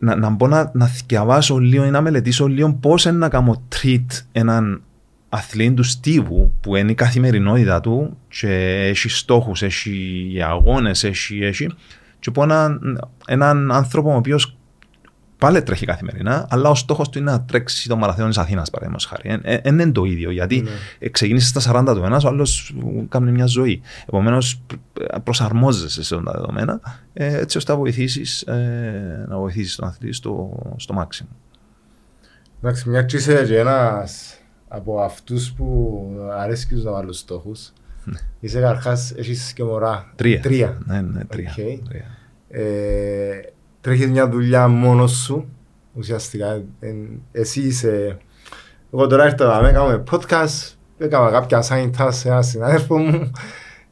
[0.00, 4.06] να, να μπω να, να διαβάσω λίγο ή να μελετήσω λίγο πώς να κάνω treat
[4.32, 4.82] έναν
[5.28, 8.48] αθλήν του στίβου που είναι η καθημερινότητα του και
[8.88, 11.68] έχει στόχους, έχει αγώνες, έχει, έχει.
[12.18, 14.49] Και πω έναν, έναν άνθρωπο ο οποίος
[15.40, 19.06] πάλι τρέχει καθημερινά, αλλά ο στόχος του είναι να τρέξει το μαραθώνιο της Αθήνας, παραδείγματος
[19.06, 19.40] χάρη.
[19.62, 20.60] Δεν είναι το ίδιο, γιατί
[21.00, 21.08] ναι.
[21.08, 22.74] ξεκίνησε στα 40 του ένας, ο άλλος
[23.08, 23.80] κάνει μια ζωή.
[24.06, 24.62] Επομένως,
[25.24, 26.80] προσαρμόζεσαι σε αυτά τα δεδομένα,
[27.12, 31.30] ε, έτσι ώστε να βοηθήσεις ε, να βοηθήσεις τον αθλητή στο, στο μάξιμο.
[32.62, 34.34] Εντάξει, μια και είσαι ένας
[34.68, 36.00] από αυτούς που
[36.38, 37.72] αρέσει να βάλουν στόχους.
[38.04, 38.18] Ναι.
[38.40, 40.12] Είσαι καρχάς, έχεις και μωρά.
[40.16, 40.40] Τρία.
[40.40, 40.78] Τρία.
[40.84, 41.54] Ναι, ναι, τρία.
[41.56, 41.78] Okay.
[41.88, 42.04] τρία.
[42.48, 43.40] Ε,
[43.80, 45.48] τρέχεις μια δουλειά μόνος σου.
[45.94, 46.62] Ουσιαστικά.
[46.80, 46.94] Ε,
[47.32, 48.18] εσύ είσαι.
[48.92, 50.74] Εγώ τώρα ήρθα να κάνουμε podcast.
[50.98, 53.30] Έκανα κάποια sign task σε ένα συνάδελφο μου.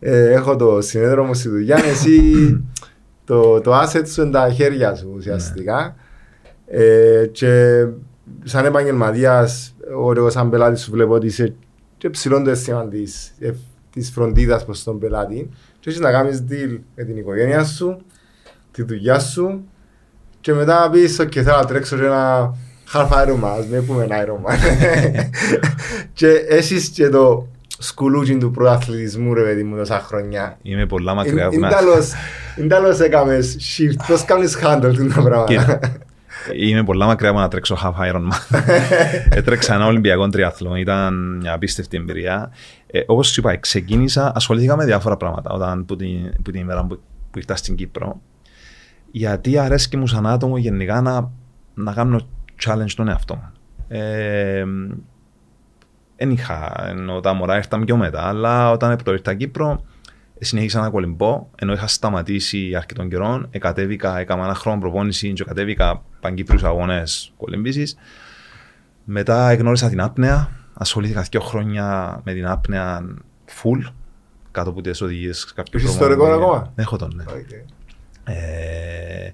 [0.01, 1.85] Ε, έχω το συνέδριο μου στη δουλειά.
[1.93, 2.21] Εσύ
[3.25, 5.97] το, το asset σου είναι τα χέρια σου ουσιαστικά.
[6.71, 6.83] Ναι.
[6.83, 7.85] Ε, και
[8.45, 11.55] σαν επαγγελματίας, εγώ σαν πελάτη σου βλέπω ότι είσαι
[11.99, 13.51] και ψηλό το αίσθημα της, ε,
[13.93, 15.49] της φροντίδας προς τον πελάτη
[15.81, 17.97] και έχεις να κάνεις deal με την οικογένεια σου,
[18.71, 19.65] τη δουλειά σου
[20.41, 22.55] και μετά να πεις ok θέλω να τρέξω και ένα
[22.93, 24.55] half Ironman, με πούμε ένα Ironman
[26.13, 27.47] και έχεις και το
[27.79, 30.59] σκουλούκι του πρωταθλητισμού ρε παιδί μου τόσα χρόνια.
[30.63, 31.49] Είμαι πολλά μακριά.
[31.53, 35.81] Είναι τέλος έκαμες shift, πώς κάνεις handle την πράγματα;
[36.55, 38.59] Είμαι πολλά μακριά από να τρέξω half Ironman.
[39.39, 42.51] Έτρεξα ένα Ολυμπιακό τριάθλο, ήταν μια απίστευτη εμπειρία.
[42.87, 46.85] Ε, Όπως σου είπα, ξεκίνησα, ασχολήθηκα με διάφορα πράγματα όταν, που, την, που την ημέρα
[46.85, 48.21] που, που ήρθα στην Κύπρο.
[49.11, 51.31] Γιατί αρέσει μου σαν άτομο γενικά να,
[51.75, 52.21] να κάνω
[52.65, 53.53] challenge τον εαυτό μου.
[53.89, 54.65] Ε,
[56.17, 59.85] δεν είχα, ενώ τα μωρά ήρθαν πιο μετά, αλλά όταν ήρθα Κύπρο,
[60.39, 63.47] συνέχισα να κολυμπώ, ενώ είχα σταματήσει αρκετών καιρών.
[63.51, 67.97] Εκατέβηκα, έκανα ένα χρόνο προπόνηση και κατέβηκα παγκύπριους αγώνες κολυμπήσεις.
[69.05, 73.17] Μετά εγνώρισα την άπνεα, ασχολήθηκα δύο χρόνια με την άπνεα
[73.63, 73.93] full,
[74.51, 77.25] κάτω από τις οδηγίες κάποιου Είσαι ιστορικό ακόμα; Έχω τον, ναι.
[77.27, 77.78] Okay.
[78.29, 79.33] Ε,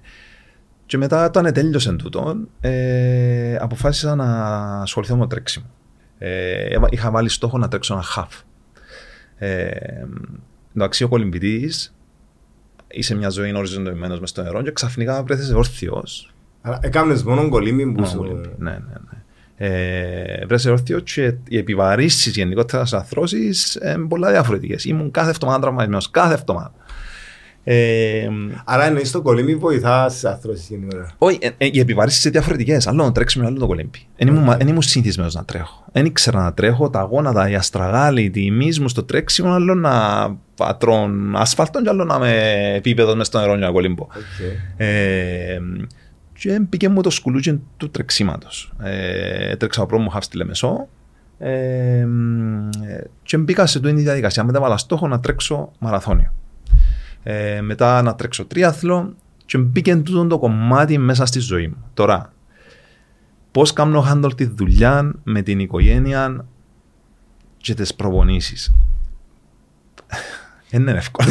[0.85, 4.25] και μετά όταν τέλειωσε τούτο, ε, αποφάσισα να
[4.81, 5.65] ασχοληθώ με το τρέξιμο.
[6.17, 8.41] Ε, είχα βάλει στόχο να τρέξω ένα half.
[9.37, 9.69] Ε,
[10.75, 11.95] εντάξει, ο κολυμπητής
[12.87, 16.33] είσαι μια ζωή οριζοντοποιημένος μες στο νερό και ξαφνικά βρέθεσαι όρθιος.
[16.61, 18.23] Αλλά έκανες μόνο κολύμπι που σου...
[18.57, 19.23] Ναι, ναι, ναι.
[19.57, 24.85] Ε, βρέθεσαι όρθιος και οι επιβαρύσεις γενικότερα στις αρθρώσεις είναι πολλά διαφορετικές.
[24.85, 26.73] Ήμουν κάθε εβδομάδα τραυματισμένος, κάθε εβδομάδα.
[27.67, 28.27] Ε,
[28.65, 31.11] Άρα εννοείς το κολύμπι βοηθάς στις αρθρώσεις γενικότερα.
[31.17, 32.87] Όχι, ε, ε, οι επιβαρύσεις είναι διαφορετικές.
[32.87, 34.07] Άλλο να τρέξουμε, άλλο το κολύμπι.
[34.17, 35.85] Δεν ήμουν, ήμουν συνηθισμένος να τρέχω.
[35.91, 39.91] Δεν ήξερα να τρέχω, τα γόνατα, οι αστραγάλοι, τη μυς μου στο τρέξιμο, άλλο να
[40.55, 42.33] πατρών ασφαλτών και άλλο να με
[42.75, 44.07] επίπεδο μες στο νερό για να κολύμπω.
[44.13, 44.81] Okay.
[44.81, 45.57] Ε,
[46.39, 48.73] και πήγε μου το σκουλούτσι του τρεξίματος.
[48.83, 50.87] Ε, τρέξα ο πρώτο μου χαφ στη Λεμεσό
[51.37, 52.05] ε,
[53.23, 54.43] και μπήκα σε τούτη διαδικασία.
[54.43, 56.33] Μετά βάλα στόχο να τρέξω μαραθώνιο.
[57.27, 59.15] Ε, μετά να τρέξω τρίαθλο
[59.45, 61.85] και μπήκε τούτο το κομμάτι μέσα στη ζωή μου.
[61.93, 62.33] Τώρα,
[63.51, 66.45] πώς κάνω handle τη δουλειά με την οικογένεια
[67.57, 68.75] και τις προπονήσεις.
[70.69, 71.29] Δεν είναι εύκολο.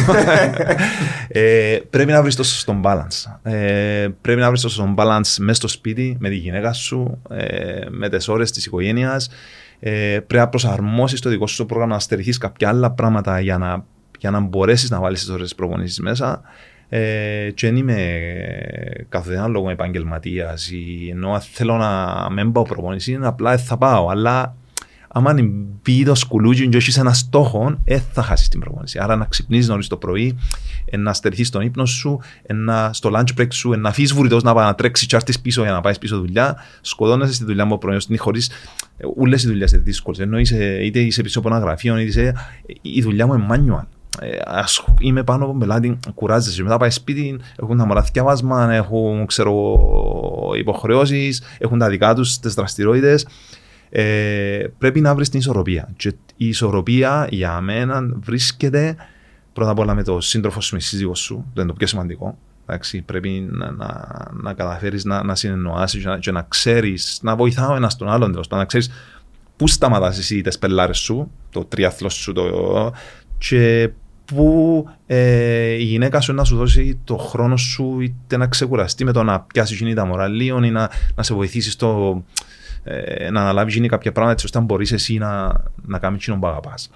[1.28, 3.38] ε, πρέπει να βρει το σωστό balance.
[3.42, 7.86] Ε, πρέπει να βρει το σωστό balance μέσα στο σπίτι, με τη γυναίκα σου, ε,
[7.88, 9.28] με τις ώρες της οικογένειας.
[9.80, 13.58] Ε, πρέπει να προσαρμόσεις το δικό σου το πρόγραμμα, να στερηθείς κάποια άλλα πράγματα για
[13.58, 13.84] να
[14.24, 16.42] για να μπορέσεις να βάλεις τις ώρε προπονήσεις μέσα.
[16.88, 17.96] Ε, και δεν είμαι
[19.08, 24.08] καθένα λόγο επαγγελματίας ή ενώ θέλω να μην πάω προπονήσει, απλά θα πάω.
[24.08, 24.56] Αλλά
[25.08, 25.34] άμα
[25.82, 28.98] μπει το σκουλούτσι και έχεις ένα στόχο, ε, θα χάσεις την προπονήση.
[28.98, 30.38] Άρα να ξυπνήσεις νωρίς το πρωί,
[30.84, 34.14] ε, να στερηθεί στον ύπνο σου, ε, να, στο lunch break σου, ε, να αφήσει
[34.14, 36.56] βουρητός να πάει να τρέξεις και πίσω για να πάεις πίσω δουλειά.
[36.80, 38.50] Σκοτώνεσαι στη δουλειά μου πρωί, χωρίς
[39.16, 40.20] όλε οι δουλειές είναι δύσκολες.
[40.20, 42.34] Ενώ είσαι, είτε είσαι πίσω από ένα γραφείο, είτε είσαι,
[42.82, 44.03] η δουλειά μου είναι manual ε,
[44.98, 46.62] είμαι πάνω από πελάτη, κουράζεσαι.
[46.62, 49.78] Μετά πάει σπίτι, έχουν τα μωρά βάσμα, έχουν ξέρω,
[50.58, 53.26] υποχρεώσεις, έχουν τα δικά τους τις δραστηριότητες.
[53.90, 55.88] Ε, πρέπει να βρεις την ισορροπία.
[55.96, 58.96] Και η ισορροπία για μένα βρίσκεται
[59.52, 62.38] πρώτα απ' όλα με το σύντροφο σου, με σύζυγό σου, το είναι το πιο σημαντικό.
[62.66, 67.36] Εντάξει, πρέπει να, να, να καταφέρεις να, να συνεννοάσεις και να, και να ξέρεις, να
[67.36, 68.90] βοηθάω ένας τον άλλον, τέλος να ξέρεις
[69.56, 72.92] πού σταματάς εσύ τις πελάρες σου, το τριάθλος σου, το,
[73.38, 73.90] και
[74.24, 79.12] που ε, η γυναίκα σου να σου δώσει το χρόνο σου είτε να ξεκουραστεί με
[79.12, 82.22] το να πιάσεις γίνει τα μοραλίων ή να, να σε βοηθήσεις στο,
[82.84, 86.38] ε, να αναλάβεις γίνει κάποια πράγματα έτσι ώστε να μπορείς εσύ να, να κάνεις κοινό
[86.38, 86.90] που αγαπάς.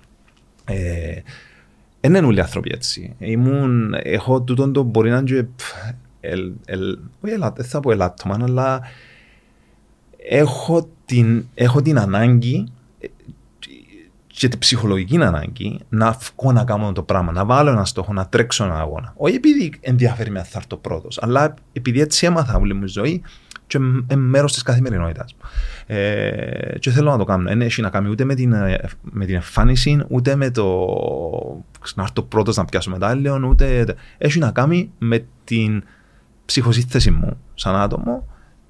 [0.64, 1.20] Ε,
[2.00, 3.14] δεν είναι όλοι οι άνθρωποι έτσι.
[3.18, 5.48] Ήμουν, έχω τούτο το μπορεί να είναι
[6.20, 8.80] ελ, ελ, όχι ελ, δεν θα πω ελάττωμα, αλλά
[10.28, 12.72] έχω την, έχω την ανάγκη
[14.38, 18.26] και την ψυχολογική ανάγκη να βγω να κάνω το πράγμα, να βάλω ένα στόχο, να
[18.26, 19.12] τρέξω ένα αγώνα.
[19.16, 23.22] Όχι επειδή ενδιαφέρει με θα έρθω πρώτο, αλλά επειδή έτσι έμαθα όλη μου η ζωή
[23.66, 25.36] και είναι μέρος της καθημερινότητας.
[25.86, 27.48] Ε, και θέλω να το κάνω.
[27.48, 28.54] Δεν έχει να κάνει ούτε με την,
[29.02, 30.86] με την εμφάνιση, ούτε με το
[31.94, 33.94] να έρθω πρώτος να πιάσω μετάλλιο, ούτε.
[34.18, 35.82] Έχει να κάνει με την
[36.44, 38.26] ψυχοσύνθεση μου σαν άτομο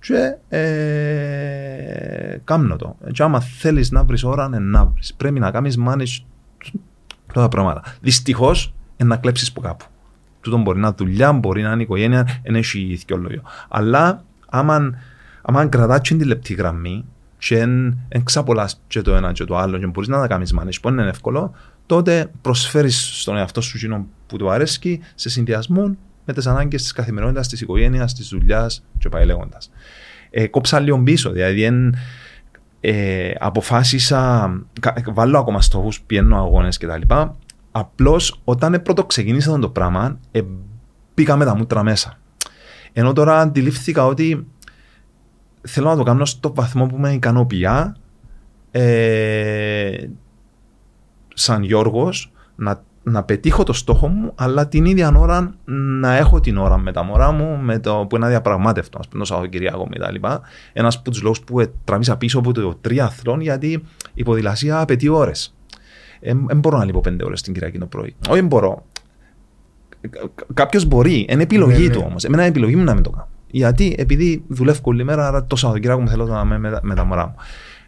[0.09, 2.97] και ε, κάνω το.
[3.13, 5.15] Και άμα θέλεις να βρεις ώρα, ναι, να βρεις.
[5.15, 6.25] Πρέπει να κάνεις manage
[7.33, 7.83] τα πράγματα.
[8.01, 9.85] Δυστυχώς, να κλέψεις από κάπου.
[10.41, 13.43] Τούτο μπορεί να είναι δουλειά, μπορεί να είναι οικογένεια, δεν έχει λόγιο.
[13.69, 14.95] Αλλά άμα,
[15.43, 17.05] άμα κρατάς την λεπτή γραμμή
[17.39, 17.59] και
[18.09, 20.89] εν ξαπολάς και το ένα και το άλλο και μπορείς να τα κάνεις manage, που
[20.89, 21.55] είναι εύκολο,
[21.87, 25.97] τότε προσφέρεις στον εαυτό σου που του αρέσει σε συνδυασμό
[26.29, 29.71] με τις ανάγκες της καθημερινότητας, της οικογένειας, της δουλειάς και πάει λέγοντας.
[30.31, 31.95] Ε, κόψα λίγο πίσω, δηλαδή εν,
[32.81, 34.51] ε, αποφάσισα,
[35.07, 37.14] βάλω ακόμα στόχους, πιένω αγώνες κτλ.
[37.70, 40.41] Απλώς όταν πρώτο ξεκίνησα το πράγμα, ε,
[41.14, 42.18] πήγα με τα μούτρα μέσα.
[42.93, 44.47] Ενώ τώρα αντιλήφθηκα ότι
[45.62, 47.66] θέλω να το κάνω στο βαθμό που με ικανοποιεί
[48.70, 50.09] ε,
[51.35, 55.55] σαν Γιώργος να να πετύχω το στόχο μου, αλλά την ίδια ώρα
[56.01, 59.21] να έχω την ώρα με τα μωρά μου, με το που είναι αδιαπραγμάτευτο, ας πούμε,
[59.21, 60.27] το Σαββατοκυριακό κτλ.
[60.73, 63.85] Ένας από τους λόγους που τραβήσα πίσω από το τριάθλον, γιατί
[64.15, 65.55] η ποδηλασία απαιτεί ώρες.
[66.21, 68.15] Δεν μπορώ να λείπω πέντε ώρες την Κυριακή το πρωί.
[68.29, 68.85] Όχι, μπορώ.
[70.55, 72.05] Κάποιος μπορεί, είναι επιλογή ναι, του ναι.
[72.05, 72.25] όμως.
[72.25, 73.29] Εμένα είναι επιλογή μου να μην το κάνω.
[73.51, 77.05] Γιατί, επειδή δουλεύω όλη μέρα, άρα το Σαββατοκυριακό μου θέλω να είμαι με, με τα
[77.05, 77.35] μωρά μου.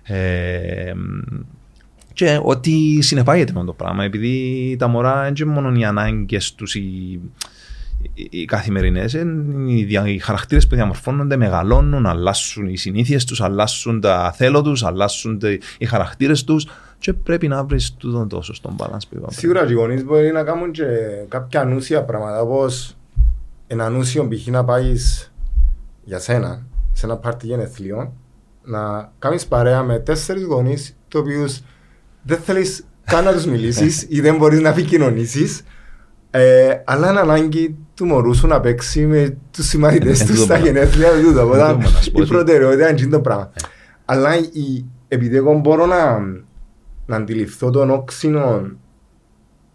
[0.03, 0.93] Ε,
[2.21, 6.75] και ότι συνεπάγεται με το πράγμα, επειδή τα μωρά δεν είναι μόνο οι ανάγκες τους,
[6.75, 7.21] οι,
[8.31, 14.62] οι καθημερινές, οι, οι χαρακτήρες που διαμορφώνονται, μεγαλώνουν, αλλάσουν οι συνήθειες τους, αλλάσουν τα θέλω
[14.62, 15.41] τους, αλλάσουν
[15.79, 16.66] οι χαρακτήρες τους.
[16.99, 19.33] Και πρέπει να βρεις τούτο το σωστό balance που είπαμε.
[19.33, 20.85] Σίγουρα οι γονείς μπορεί να κάνουν και
[21.29, 22.97] κάποια ανούσια πράγματα όπως
[23.66, 24.47] έναν ούσιο π.χ.
[24.47, 24.95] να πάει
[26.05, 28.12] για σένα σε ένα πάρτι γενεθλίων
[28.64, 31.61] να κάνεις παρέα με τέσσερις γονείς το οποίους
[32.23, 35.62] δεν θέλεις καν να τους μιλήσεις ή δεν μπορείς να επικοινωνήσεις
[36.31, 41.09] ε, αλλά είναι ανάγκη του μωρού σου να παίξει με τους συμμαθητές του στα γενέθλια
[41.11, 41.41] του.
[41.41, 41.77] Οπότε
[42.14, 43.53] η προτεραιότητα είναι το πράγμα.
[44.05, 44.31] Αλλά
[45.09, 46.18] επειδή εγώ μπορώ να,
[47.07, 48.71] να αντιληφθώ τον όξινο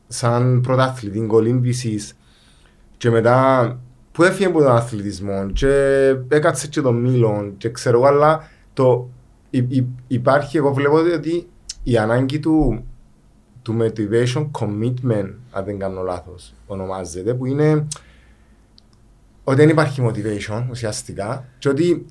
[0.07, 2.17] σαν πρωτάθλητη κολύμπησης
[2.97, 3.79] και μετά
[4.11, 5.69] που έφυγε από τον αθλητισμό και
[6.27, 9.09] έκατσε και τον Μήλον και ξέρω εγώ αλλά το,
[10.07, 11.47] υπάρχει εγώ βλέπω ότι
[11.87, 12.85] η ανάγκη του
[13.65, 17.87] του motivation commitment, αν δεν κάνω λάθος, ονομάζεται, που είναι
[19.43, 22.05] ότι δεν υπάρχει motivation ουσιαστικά και ότι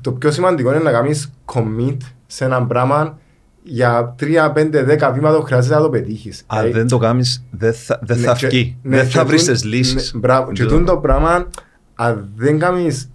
[0.00, 1.96] το πιο σημαντικό είναι να κάνεις commit
[2.26, 3.18] σε ένα πράγμα
[3.62, 6.44] για 3, 5, 10 βήματα χρειάζεται να το πετύχεις.
[6.46, 8.76] Αν δηλαδή, δεν το κάνεις, δεν θα, δεν ναι, θα βγει.
[8.82, 10.12] Ναι, δεν θα βρεις τις λύσεις.
[10.12, 10.52] Ναι, μπράβο.
[10.52, 11.48] Και το πράγμα,
[11.94, 13.10] αν δεν κάνεις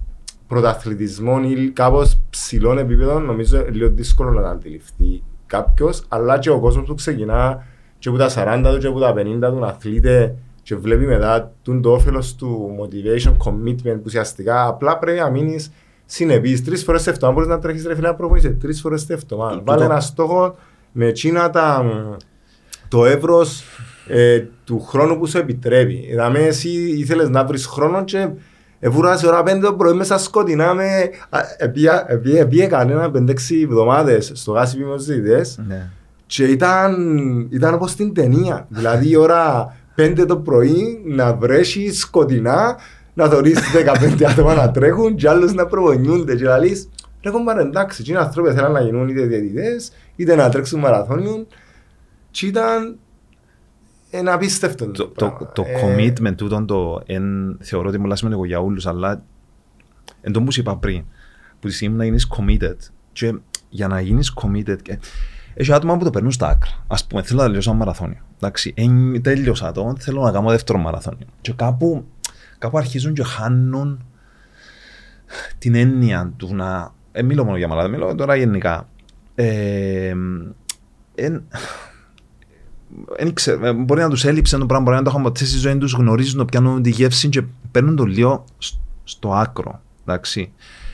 [0.47, 6.49] πρωταθλητισμό ή κάπως ψηλών επίπεδο, νομίζω είναι λίγο δύσκολο να το αντιληφθεί κάποιος, αλλά και
[6.49, 7.65] ο κόσμος που ξεκινά
[7.99, 11.51] και από τα 40 του και από τα 50 του να αθλείται και βλέπει μετά
[11.81, 15.71] το όφελος του motivation, commitment που ουσιαστικά απλά πρέπει να μείνεις
[16.05, 16.63] συνεπής.
[16.63, 18.49] Τρεις φορές σε εβδομάδα μπορείς να τρέχεις ρε φίλε να προπονείσαι.
[18.49, 19.61] Τρεις φορές σε εβδομάδα.
[19.63, 20.55] Βάλε ένα στόχο
[20.91, 21.85] με τσίνα τα,
[22.87, 23.63] το εύρος
[24.07, 26.05] ε, του χρόνου που σου επιτρέπει.
[26.09, 28.29] Δηλαδή, εσύ ήθελες να βρεις χρόνο και
[28.79, 31.09] Εβουράζει ώρα πέντε το πρωί μέσα σκοτεινά με...
[32.37, 35.07] Επίε κανένα πέντε-έξι εβδομάδες στο γάσι πίμος
[35.67, 35.89] ναι.
[36.25, 36.95] Και ήταν,
[37.51, 38.65] ήταν όπως στην ταινία.
[38.69, 42.77] Δηλαδή η ώρα πέντε το πρωί να βρέσεις σκοτεινά,
[43.13, 43.59] να δωρείς
[44.19, 46.89] 15 άτομα να τρέχουν και άλλους να προπονιούνται και να λες
[47.23, 51.47] ρε κομπάρε εντάξει, και οι άνθρωποι θέλουν να γίνουν είτε διαιτητές, είτε να τρέξουν μαραθώνιον
[52.31, 52.97] και ήταν
[54.17, 54.91] ένα απίστευτο.
[54.91, 55.81] Το, το, το ε...
[55.81, 59.23] commitment τούτον το εν, θεωρώ ότι μου λάσουμε λίγο για όλους, αλλά
[60.21, 61.03] εν τω που είπα πριν,
[61.59, 62.77] που τη στιγμή να γίνεις committed
[63.11, 63.39] και
[63.69, 64.99] για να γίνεις committed και,
[65.53, 66.71] έχει άτομα που το περνούν στα άκρα.
[66.87, 68.21] Α πούμε, θέλω να τελειώσω ένα μαραθώνιο.
[68.35, 71.27] Εντάξει, εν, τέλειωσα το, θέλω να κάνω δεύτερο μαραθώνιο.
[71.41, 72.05] Και κάπου,
[72.57, 74.05] κάπου αρχίζουν και χάνουν
[75.57, 76.93] την έννοια του να.
[77.11, 78.89] Ε, μιλώ μόνο για μαραθώνιο, μιλώ τώρα γενικά.
[79.35, 80.13] Ε,
[81.15, 81.96] εν, εν ξέρω, ε,
[83.75, 86.81] μπορεί να τους έλειψε το πράγμα, μπορεί να το είχαν στη ζωή τους, γνωρίζουν, πιάνουν
[86.81, 88.45] τη γεύση και παίρνουν το λίγο
[89.03, 89.81] στο άκρο.
[90.05, 90.51] Εντάξει.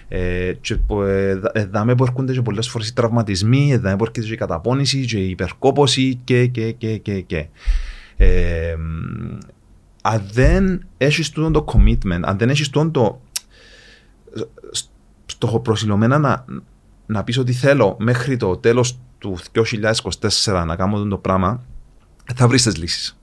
[0.08, 4.34] Ε, και ε, εδάμε που έρχονται και πολλές φορές οι τραυματισμοί, εδάμε που έρχεται και
[4.34, 7.48] η καταπώνηση και η υπερκόπωση και και και και και.
[8.18, 8.76] Ε,
[10.02, 13.22] αν δεν έχεις το commitment, αν δεν έχεις το
[15.26, 16.46] στοχοπροσιλωμένα να,
[17.06, 19.38] να πεις ότι θέλω μέχρι το τέλος του
[20.46, 21.64] 2024 να κάνω το πράγμα,
[22.36, 23.18] θα βρεις τις λύσεις.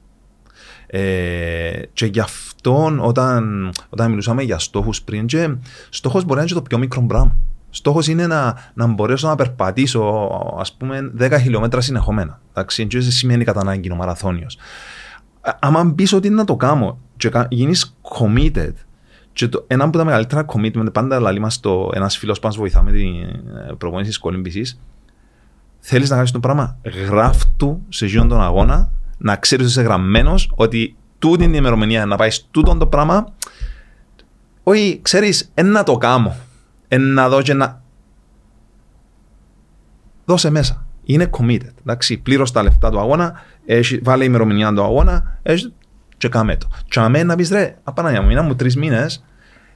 [0.87, 5.55] Ε, και γι' αυτό όταν, όταν μιλούσαμε για στόχους πριν, και
[5.89, 7.37] στόχος μπορεί να είναι το πιο μικρό πράγμα.
[7.71, 12.41] Στόχος είναι να, να μπορέσω να περπατήσω ας πούμε 10 χιλιόμετρα συνεχόμενα.
[12.51, 14.59] Εντάξει, δεν σημαίνει κατά ανάγκη ο μαραθώνιος.
[15.61, 18.73] Αν πεις ότι είναι να το κάνω και γίνεις committed,
[19.33, 22.57] και το, ένα από τα μεγαλύτερα commitment, πάντα λέει μας το ένας φίλος που μας
[22.57, 24.81] βοηθά με την ε, προπόνηση της κολύμπησης,
[25.81, 26.79] θέλεις να κάνεις το πράγμα,
[27.09, 32.07] γράφτου σε γίνον τον αγώνα να ξέρεις ότι είσαι γραμμένος ότι τούτη είναι η ημερομηνία
[32.07, 33.33] να πάει τούτο το πράγμα.
[34.63, 36.37] Όχι, ξέρεις, ένα το κάνω.
[36.89, 37.83] Ένα δω και να.
[40.25, 40.87] Δώσε μέσα.
[41.05, 41.73] Είναι committed.
[41.81, 45.73] Εντάξει, πλήρω τα λεφτά του αγώνα, έχει, βάλε ημερομηνία του αγώνα, έχει,
[46.17, 46.69] και κάμε το.
[46.89, 49.25] Και αμέ να πεις ρε, απαναγιά μου, μου τρεις μήνες,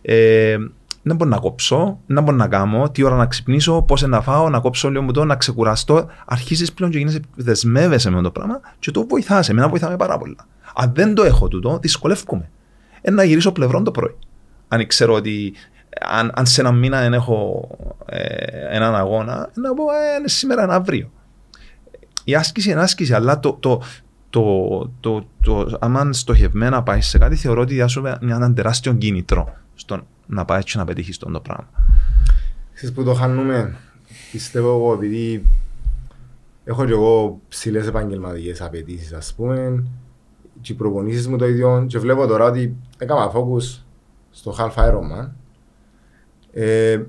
[0.02, 0.56] ε,
[1.04, 4.48] να μπορώ να κόψω, να μπορώ να κάνω, τι ώρα να ξυπνήσω, πώ να φάω,
[4.48, 6.06] να κόψω λίγο μου το, να ξεκουραστώ.
[6.26, 9.44] Αρχίζει πλέον και γίνεσαι, δεσμεύεσαι με το πράγμα και το βοηθά.
[9.48, 10.36] Εμένα βοηθάμε πάρα πολύ.
[10.74, 12.50] Αν δεν το έχω τούτο, δυσκολεύομαι.
[13.00, 14.16] Ένα να γυρίσω πλευρό το πρωί.
[14.68, 15.52] Αν ξέρω ότι
[16.00, 17.68] αν, αν σε ένα μήνα δεν έχω
[18.06, 21.10] ε, έναν αγώνα, να πω ε, είναι σήμερα, ένα αύριο.
[22.24, 23.82] Η άσκηση είναι άσκηση, αλλά το, το,
[24.30, 24.42] το,
[25.00, 30.06] το, το, το, άμα στοχευμένα πάει σε κάτι, θεωρώ ότι διάσουμε ένα τεράστιο κίνητρο στον
[30.26, 31.68] να πάει και να πετύχει το πράγμα.
[32.74, 33.76] Εσείς που το χάνουμε,
[34.32, 35.46] πιστεύω εγώ, επειδή
[36.64, 39.84] έχω και εγώ ψηλές επαγγελματικές απαιτήσεις, ας πούμε,
[40.60, 43.82] και οι προπονήσεις μου το ίδιο, και βλέπω τώρα ότι έκανα focus
[44.30, 45.30] στο half Ironman,
[46.52, 47.02] ε,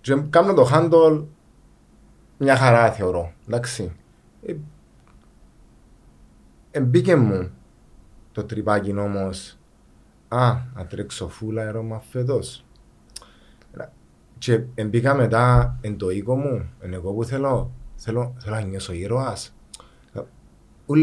[0.00, 1.24] και κάνω το handle
[2.38, 3.92] μια χαρά θεωρώ, εντάξει.
[4.42, 4.54] Ε,
[6.70, 7.50] ε, μπήκε μου
[8.32, 9.57] το τρυπάκι όμως
[10.28, 12.64] Α, να τρέξω φούλα αερώμα φέτος.
[14.38, 18.92] Και μπήκα μετά εν το οίκο μου, εν εγώ που θέλω, θέλω, θέλω να νιώσω
[18.92, 19.54] ήρωας.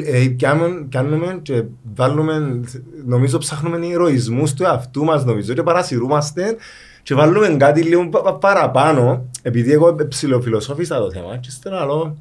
[0.05, 1.63] ε, πιάνουμε, κάνουμε και
[1.95, 2.61] βάλουμε,
[3.05, 6.55] νομίζω ψάχνουμε ηρωισμούς του εαυτού μας νομίζω και παρασυρούμαστε
[7.03, 8.09] και βάλουμε κάτι λίγο
[8.39, 12.17] παραπάνω επειδή εγώ ψηλοφιλοσόφησα το θέμα και στο άλλο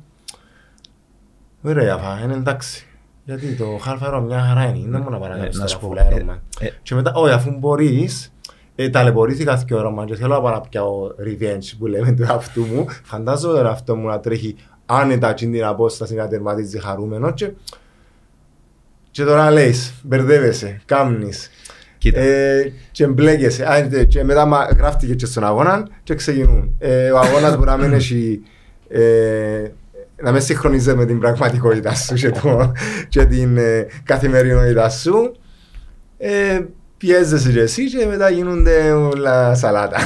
[1.63, 2.87] ωραία φά, είναι εντάξει
[3.25, 6.67] γιατί το χάλφαρο μια χαρά είναι, δεν μόνο παρακάτω να στα σου πω, φουλέρωμα ε,
[6.67, 6.71] ε.
[6.83, 8.33] και μετά, όχι αφού μπορείς
[8.77, 12.61] ε, ταλαιπωρήθηκα και όρομα και θέλω να πάω να πιάω revenge που λέμε του εαυτού
[12.65, 14.57] μου φαντάζομαι τον εαυτό μου να τρέχει
[14.87, 17.51] άνετα και την απόσταση να τερματίζει χαρούμενο και,
[19.11, 21.51] και τώρα λέεις, μπερδεύεσαι, κάμνεις
[21.99, 22.21] Κοίτα.
[22.21, 23.71] ε, και μπλέκεσαι.
[23.73, 26.75] Α, και- και μετά μα- γράφτηκε και στον αγώνα και ξεκινούν.
[26.79, 28.43] Ε, ο αγώνας μπορεί να μην έχει
[28.89, 29.69] ε,
[30.25, 32.73] να με συγχρονίζεται με την πραγματικότητα σου και, το,
[33.09, 35.37] και την ε, καθημερινότητα σου.
[36.19, 36.61] Ε,
[36.97, 39.99] πιέζεσαι και εσύ και μετά γίνονται όλα σαλάτα.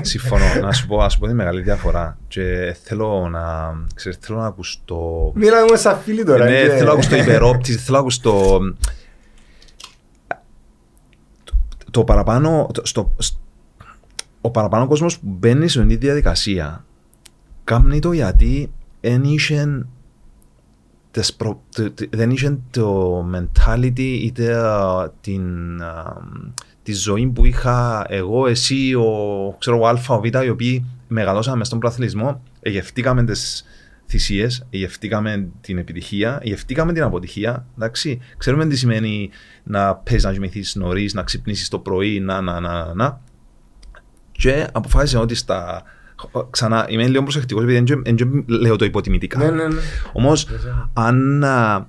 [0.00, 0.44] Συμφωνώ.
[0.62, 2.18] να, σου πω, να σου πω τη μεγάλη διαφορά.
[2.28, 5.32] Και θέλω να, ξέρεις, θέλω να ακουστώ...
[5.34, 6.44] Μιλάμε σαν φίλοι τώρα.
[6.44, 8.58] Ναι, και- θέλω να ακουστώ υπερόπτης, θέλω να ακουστώ...
[11.44, 11.54] Το,
[11.90, 12.66] το παραπάνω...
[12.74, 13.36] Το, στο, σ-
[14.40, 16.84] ο παραπάνω κόσμος που μπαίνει σε αυτή τη διαδικασία
[17.64, 19.86] κάνει το γιατί δεν είχε
[21.10, 26.16] τις προ- το- το- δεν είχε το mentality είτε α, την, α,
[26.82, 31.64] τη ζωή που είχα εγώ, εσύ, ο, ξέρω, ο Α, ο Β, οι οποίοι μεγαλώσαμε
[31.64, 33.64] στον προαθλισμό, εγευτήκαμε τις
[34.08, 38.20] θυσίες, εγευτήκαμε την επιτυχία, εγευτήκαμε την αποτυχία, εντάξει.
[38.36, 39.30] Ξέρουμε τι σημαίνει
[39.62, 43.20] να παίζεις να κοιμηθείς νωρίς, να ξυπνήσεις το πρωί, να, να, να, να, να.
[44.32, 45.82] Και αποφάσισα ότι στα...
[46.50, 49.38] Ξανά, είμαι λίγο προσεκτικός επειδή δεν λέω το υποτιμητικά.
[49.38, 49.80] Ναι, ναι, ναι.
[50.12, 50.46] Όμως,
[50.92, 51.44] αν.
[51.44, 51.86] α,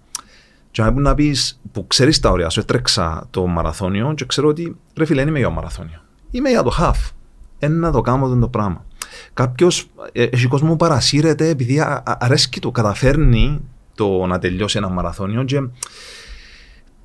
[0.71, 4.75] Και αν να πεις που ξέρεις τα όρια σου, έτρεξα το μαραθώνιο και ξέρω ότι
[4.95, 6.01] ρε φίλε, δεν είμαι για μαραθώνιο.
[6.31, 7.11] Είμαι για το half.
[7.59, 8.85] Ένα να το κάνω αυτό το πράγμα.
[9.33, 13.59] Κάποιος, έχει κόσμο που παρασύρεται επειδή α- α- αρέσκει του, καταφέρνει
[13.95, 15.61] το να τελειώσει ένα μαραθώνιο και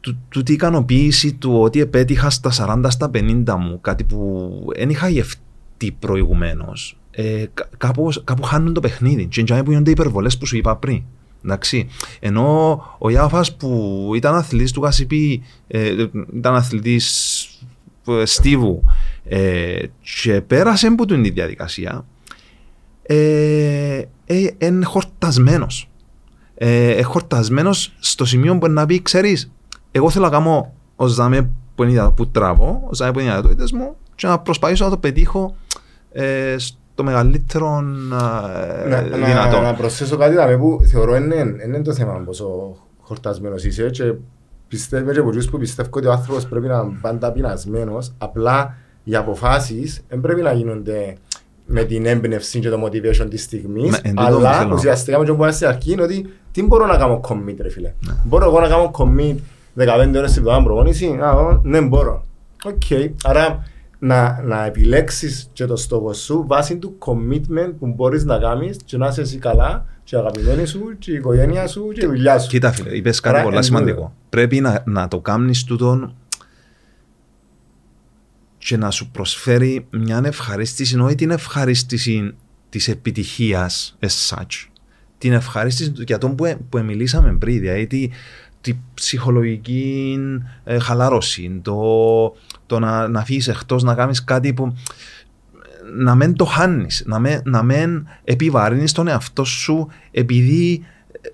[0.01, 4.91] του, του τι ικανοποίηση του ότι επέτυχα στα 40 στα 50 μου, κάτι που δεν
[4.91, 6.99] είχα γευτεί προηγουμένως.
[7.17, 9.27] Ε, κα- κάπου, κάπου χάνουν το παιχνίδι.
[9.27, 11.03] Και είναι που γίνονται οι υπερβολές που σου είπα πριν.
[11.45, 11.89] Εντάξει.
[12.21, 16.07] Ενώ ο Ιάφας που ήταν αθλητής του Κασιπί, ε,
[16.37, 17.49] ήταν αθλητής
[18.25, 18.83] Στίβου
[19.25, 19.79] ε,
[20.23, 22.05] και πέρασε από την διαδικασία,
[23.03, 25.89] ε, ε, είναι χορτασμένος.
[26.55, 29.53] Ε, χορτασμένος στο σημείο που να πει, ξέρεις,
[29.91, 33.29] εγώ θέλω να κάνω ω ζάμε που είναι η- που τραβώ, ω ζάμε που είναι
[33.29, 35.57] οι δυνατότητες μου και να προσπαθήσω να το πετύχω
[36.13, 39.57] ε, στο μεγαλύτερο ε, να, δυνατό.
[39.57, 44.15] να, να προσθέσω κάτι δάμε που θεωρώ είναι, είναι το θέμα πόσο χορτασμένος είσαι και
[44.69, 48.75] πιστεύω και από τους που πιστεύω ότι ο άνθρωπος πρέπει να είναι πάντα πεινασμένος απλά
[49.05, 51.17] οι αποφάσεις δεν πρέπει να γίνονται
[51.67, 54.75] με την έμπνευση και το motivation της στιγμής Ναι, εν τούτο που αλλά θέλω.
[54.75, 57.69] ουσιαστικά με το που είπα στην αρχή είναι ότι τι μπορώ να κάνω commit ρε
[57.71, 57.93] φίλε
[58.25, 59.37] μπορώ εγώ να κάνω commit
[59.79, 62.25] 15 ώρες την εβδομάδα προπόνηση Α, ω, ναι μπορώ
[62.65, 62.83] Οκ,
[63.25, 63.67] άρα
[64.05, 68.97] να, να επιλέξεις και το στόχο σου βάσει του commitment που μπορείς να κάνεις και
[68.97, 72.39] να είσαι εσύ καλά και η αγαπημένη σου και η οικογένεια σου και η δουλειά
[72.39, 72.49] σου.
[72.49, 73.97] Κοίτα φίλε, είπες κάτι Άρα, πολύ εν σημαντικό.
[73.97, 74.13] τούτο.
[74.29, 76.15] Πρέπει να, να το κάνεις τούτον
[78.59, 82.35] και να σου προσφέρει μια ευχαρίστηση, όχι την ευχαρίστηση
[82.69, 84.69] της επιτυχίας as such.
[85.19, 88.13] Την ευχαρίστηση του- για τον που, ε- που μιλήσαμε πριν, δηλαδή
[88.65, 90.19] τη, τη ψυχολογική
[90.65, 91.77] ε, χαλάρωση, το,
[92.67, 94.75] το να, να φύγεις εκτός, να κάνεις κάτι που
[95.97, 100.85] να μην το χάνεις, να μην, να μην επιβαρύνεις τον εαυτό σου επειδή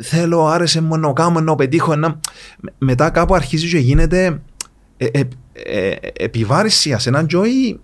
[0.03, 2.21] θέλω, άρεσε μου να κάνω, να πετύχω ένα...
[2.61, 4.43] Με- Μετά κάπου αρχίζει και γίνεται
[4.97, 5.23] ε, ε,
[5.53, 7.81] ε, επιβάρηση σε έναν ζωή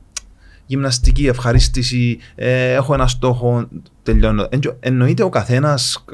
[0.66, 3.68] γυμναστική ευχαρίστηση, ε, έχω ένα στόχο,
[4.02, 4.46] τελειώνω.
[4.50, 6.04] Εν- εννοείται ο καθένας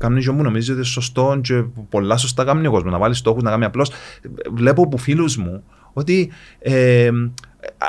[0.00, 2.92] κάνει και μου νομίζω ότι είναι σωστό και πολλά σωστά κάνει ο κόσμος.
[2.92, 3.90] Να βάλει στόχους, να κάνει απλώς.
[4.52, 7.10] Βλέπω από φίλους μου ότι ε, ε,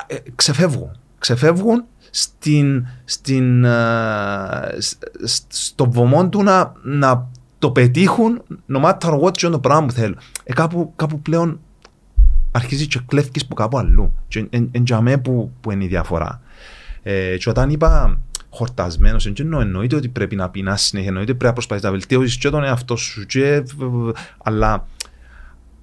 [0.07, 0.91] ε, ξεφεύγουν.
[1.18, 7.28] Ξεφεύγουν στην, στην, α, σ- σ- στο βωμό του να, να
[7.59, 8.41] το πετύχουν
[8.74, 10.18] no matter what και είναι το πράγμα που θέλουν.
[10.43, 11.59] Ε, κάπου, κάπου πλέον
[12.51, 14.14] αρχίζει και κλέφκεις που κάπου αλλού.
[14.28, 16.41] Και εν, εν για μέ που, που είναι η διαφορά.
[17.03, 18.20] Ε, και όταν είπα
[18.52, 22.38] χορτασμένος, εν εννοώ, εννοείται ότι πρέπει να πεινάς συνέχεια, εννοείται πρέπει να προσπαθείς να βελτιώσεις
[22.38, 23.64] και τον εαυτό σου, και,
[24.43, 24.88] αλλά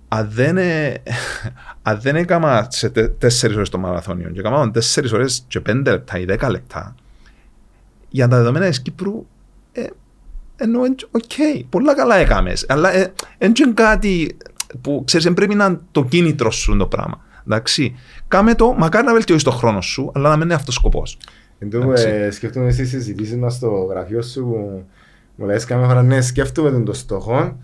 [0.09, 1.03] αν δεν, ε,
[1.83, 5.91] αν δεν έκανα σε τε, τέσσερις ώρες το μαραθώνιο και έκανα τέσσερις ώρες και πέντε
[5.91, 6.95] λεπτά ή δέκα λεπτά,
[8.09, 9.27] για τα δεδομένα της Κύπρου,
[9.73, 9.87] ε,
[10.57, 14.37] ενώ, οκ, πολλά καλά έκαμες, αλλά ε, εν και κάτι
[14.81, 17.27] που ξέρεις, δεν πρέπει να είναι το κίνητρο σου το πράγμα.
[17.47, 17.97] Εντάξει,
[18.29, 21.19] κάμε το, μακάρι να βελτιώσεις το χρόνο σου, αλλά να μην είναι αυτός ο σκοπός.
[21.59, 22.09] Εν τω Εντάξει.
[22.09, 24.85] ε, σκέφτομαι στις συζητήσεις μας στο γραφείο σου που
[25.35, 27.59] μου λες κάθε φορά ναι σκέφτομαι τον το στόχο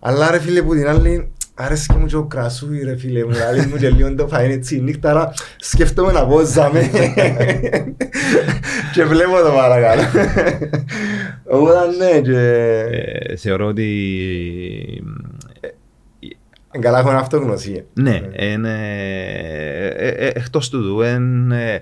[0.00, 3.34] Αλλά ρε φίλε που την άλλη, άρεσε και μου και ο κρασούι ρε φίλε μου,
[3.50, 6.90] άλλη μου και λίγο το φαΐν έτσι νύχτα, αλλά σκέφτομαι να πόζαμε
[8.94, 10.18] και βλέπω το παρακάτω.
[11.44, 12.38] Οπότε ναι και...
[12.38, 13.84] Ε, θεωρώ ότι
[15.60, 15.68] ε,
[16.78, 17.84] Καλά έχω αυτογνωσία.
[17.92, 18.78] Ναι, είναι,
[19.96, 21.80] ε, ε, εκτός τούτου, είναι,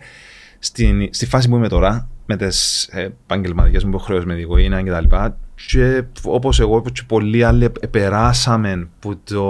[0.64, 5.00] στην, στη φάση που είμαι τώρα, με τις επαγγελματικές μου υποχρεώσεις με δικογένεια και τα
[5.00, 5.36] λοιπά,
[5.66, 9.44] και όπως εγώ και πολλοί άλλοι περάσαμε που το,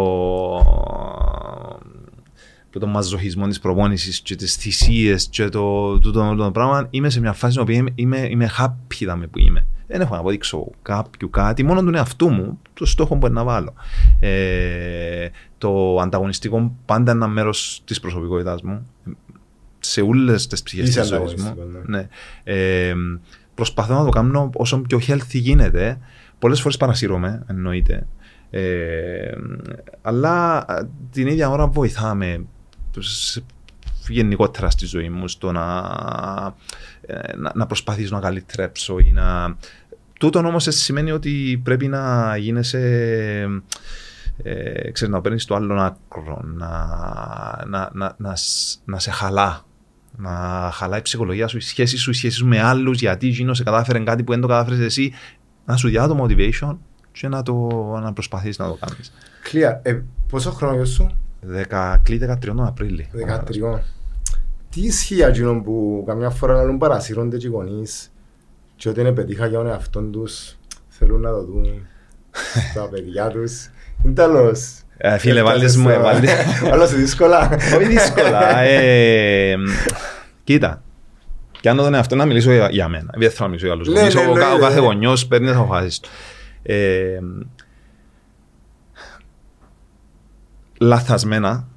[2.70, 7.10] που το μαζοχισμό της προπόνησης και τις θυσίες και το, το, το, το, πράγμα, είμαι
[7.10, 9.66] σε μια φάση που είμαι, είμαι, είμαι happy που είμαι.
[9.86, 13.74] Δεν έχω να αποδείξω κάποιου κάτι, μόνο τον εαυτού μου, το στόχο που να βάλω.
[14.20, 18.86] Ε, το ανταγωνιστικό πάντα είναι ένα μέρος της προσωπικότητάς μου.
[19.84, 21.54] Σε όλες τις ψυχές της ζωής μου.
[21.86, 21.98] Ναι.
[21.98, 22.08] ναι.
[22.44, 22.94] Ε,
[23.54, 25.98] προσπαθώ να το κάνω όσο πιο healthy γίνεται.
[26.38, 28.06] Πολλές φορές παρασύρωμαι, εννοείται.
[28.50, 29.32] Ε,
[30.02, 30.64] αλλά
[31.10, 32.46] την ίδια ώρα βοηθάμε
[34.08, 35.64] γενικότερα στη ζωή μου στο να,
[37.00, 39.56] ε, να, να προσπαθήσω να καλυτρέψω ή να...
[40.18, 42.80] Τούτο όμως σημαίνει ότι πρέπει να γίνεσαι
[44.42, 46.68] ε, ξέρεις, να παίρνεις το άλλο άκρο, να,
[47.66, 48.36] να, να, να,
[48.84, 49.64] να σε χαλά.
[50.16, 53.54] Να χαλάει η ψυχολογία σου, οι σχέσει σου, οι σχέσει σου με άλλους, γιατί γίνω
[53.54, 55.12] σε κατάφερε κάτι που δεν το κατάφερες εσύ.
[55.64, 56.76] Να σου διάδω το motivation
[57.12, 57.68] και να, το,
[58.02, 59.12] να προσπαθείς να το κάνεις.
[59.42, 61.16] Κλεία, ε, πόσο χρόνος σου;
[62.02, 63.08] Κλεί 13 Απρίλη.
[63.12, 63.80] 13.
[64.70, 68.12] Τι ισχύει εκείνο που καμιά φορά να παρασύρονται και οι γονείς
[68.76, 70.56] και όταν πετύχα για τον εαυτό τους
[70.88, 71.86] θέλουν να το δουν
[72.70, 73.70] στα παιδιά τους.
[74.04, 74.83] Είναι τέλος.
[74.96, 75.88] Ε, φίλε, βάλεις μου,
[76.70, 77.50] βάλεις δύσκολα.
[77.76, 78.58] Όχι δύσκολα.
[78.62, 79.54] Ε,
[80.44, 80.82] κοίτα,
[81.60, 84.00] και αν τον εαυτό να μιλήσω για μένα, δεν θέλω να μιλήσω για άλλους ναι,
[84.00, 86.08] γονείς, ναι, ναι, ο κάθε γονιός παίρνει τις αποφάσεις του.
[90.80, 91.68] Λαθασμένα,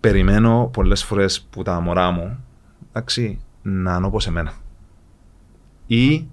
[0.00, 2.44] περιμένω πολλές φορές που τα μωρά μου,
[2.88, 4.52] εντάξει, να είναι όπως εμένα.
[5.86, 6.26] Ή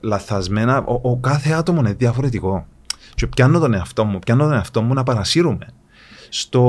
[0.00, 2.66] λαθασμένα, ο, ο, κάθε άτομο είναι διαφορετικό.
[3.14, 5.66] Και πιάνω τον εαυτό μου, πιάνω τον εαυτό μου να παρασύρουμε.
[6.28, 6.62] Στο,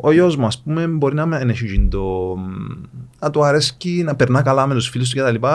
[0.00, 2.36] ο γιος μου, ας πούμε, μπορεί να μην έχει το.
[3.18, 5.46] να του αρέσει να περνά καλά με τους φίλους του κτλ.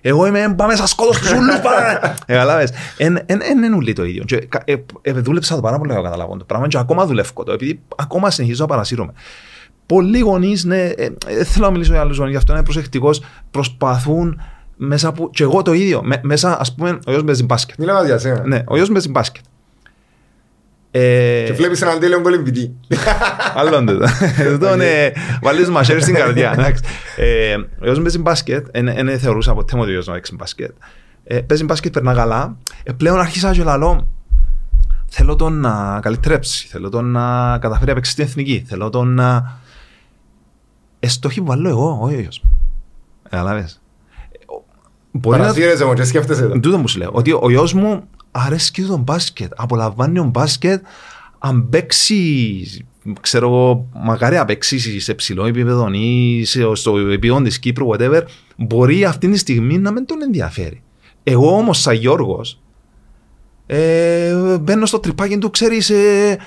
[0.00, 2.14] Εγώ είμαι, πάμε σας σκότω του ούλους, πάμε.
[2.26, 2.68] Καταλάβει.
[2.96, 4.24] Δεν είναι ούλοι το ίδιο.
[4.24, 7.52] Και, ε, ε, δούλεψα το πάρα πολύ να καταλάβω το πράγμα και ακόμα δουλεύω το,
[7.52, 9.12] επειδή ακόμα συνεχίζω να παρασύρουμε.
[9.86, 13.22] Πολλοί γονείς, ναι, ε, ε, θέλω να μιλήσω για άλλους γονείς, γι' αυτό είναι προσεκτικός,
[13.50, 14.40] προσπαθούν
[14.84, 15.30] μέσα από.
[15.30, 16.00] και εγώ το ίδιο.
[16.04, 17.78] Με, μέσα, ας πούμε, ο γιος παίζει μπάσκετ.
[17.78, 18.46] Μιλάμε για σένα.
[18.46, 19.44] Ναι, ο γιος παίζει μπάσκετ.
[20.90, 21.42] Ε...
[21.46, 22.74] Και βλέπεις έναν τέλειο κολυμπητή.
[23.56, 23.92] Άλλον το.
[24.38, 25.12] Εδώ είναι.
[25.42, 26.74] Βάλεις μαχαίρι στην καρδιά.
[27.16, 28.66] ε, ο γιος παίζει μπάσκετ.
[28.72, 30.70] Δεν θεωρούσα ποτέ ότι ο γιος να παίξει μπάσκετ.
[31.24, 32.56] Ε, παίζει μπάσκετ, περνά καλά.
[32.82, 34.08] Ε, πλέον άρχισα και λαλό.
[35.08, 36.66] Θέλω τον να καλυτρέψει.
[36.68, 38.64] Θέλω τον να καταφέρει να παίξει στην εθνική.
[38.68, 39.60] Θέλω τον να.
[41.00, 42.44] Εστόχη που βάλω εγώ, όχι ο γιος.
[43.30, 43.81] Καταλάβες.
[45.20, 46.60] Παρασύρεσαι μου και σκέφτεσαι το.
[46.60, 47.10] Τούτο μου σου λέω.
[47.12, 49.52] Ότι ο γιος μου αρέσκει τον μπάσκετ.
[49.56, 50.84] Απολαμβάνει τον μπάσκετ.
[51.38, 52.86] Αν παίξει,
[53.20, 58.22] ξέρω εγώ, μακάρι να παίξει σε ψηλό επίπεδο ή στο επίπεδο της Κύπρου, whatever,
[58.56, 60.82] μπορεί αυτή τη στιγμή να μην τον ενδιαφέρει.
[61.22, 62.60] Εγώ όμως, σαν Γιώργος,
[63.66, 66.38] ε, μπαίνω στο τρυπάκι του, ξέρεις, ε,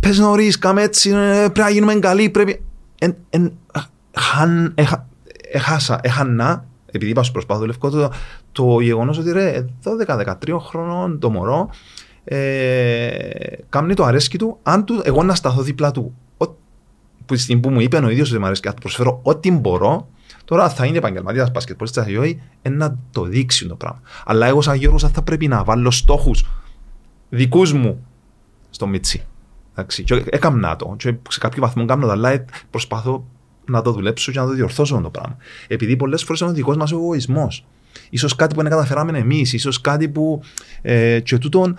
[0.00, 2.30] πες νωρίς, κάμε έτσι, ε, πρέπει να γίνουμε καλοί.
[2.30, 2.62] Πρέπει.
[2.98, 3.52] Εν, εν,
[4.12, 5.08] χαν, έχα,
[5.52, 8.12] έχασα, έχανα επειδή είπα σου προσπάθω λευκό, το,
[8.52, 9.64] το γεγονός ότι ρε,
[10.06, 11.70] 12-13 χρόνων το μωρό
[12.24, 13.18] ε,
[13.68, 16.44] κάνει το αρέσκει του, αν του, εγώ να σταθώ δίπλα του, ο,
[17.26, 19.50] που, στην που μου είπε ο ίδιος ότι μου αρέσει και να του προσφέρω ό,τι
[19.50, 20.08] μπορώ,
[20.44, 22.40] Τώρα θα είναι επαγγελματίας μπασκετπολίστα ή όχι,
[22.70, 24.00] να το δείξει το πράγμα.
[24.24, 26.44] Αλλά εγώ, σαν Γιώργος, θα πρέπει να βάλω στόχους
[27.28, 28.06] δικούς μου
[28.70, 29.26] στο Μιτσί.
[30.24, 30.94] έκανα το.
[30.98, 33.24] Και σε κάποιο βαθμό κάνω τα, αλλά προσπαθώ
[33.66, 35.36] να το δουλέψω και να το διορθώσω το πράγμα.
[35.68, 37.66] Επειδή πολλές φορές είναι ο δικός μας εγωισμός.
[38.16, 40.40] σω κάτι που δεν καταφέραμε εμείς, ίσως κάτι που.
[40.82, 41.76] Ε, και τούτον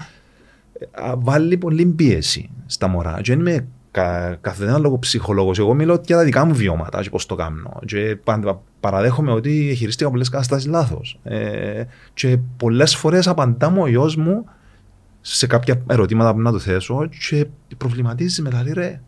[0.79, 3.21] ε, βάλει πολύ πίεση στα μωρά.
[3.21, 5.59] Και είμαι κα, καθένα λόγο ψυχολόγος.
[5.59, 7.79] Εγώ μιλώ για τα δικά μου βιώματα και πώς το κάνω.
[7.85, 8.17] Και
[8.79, 11.19] παραδέχομαι ότι χειρίστηκα πολλές καταστάσεις λάθος.
[11.23, 11.83] Ε,
[12.13, 14.45] και πολλές φορές απαντάμε ο γιος μου
[15.21, 17.45] σε κάποια ερωτήματα που να του θέσω και
[17.77, 19.01] προβληματίζει με λέει ρε,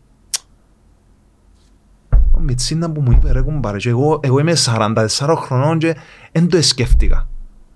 [2.37, 5.07] ο Μιτσίνα που μου είπε ρε κουμπάρε και εγώ, εγώ είμαι 44
[5.37, 5.95] χρονών και
[6.31, 7.27] δεν το σκέφτηκα.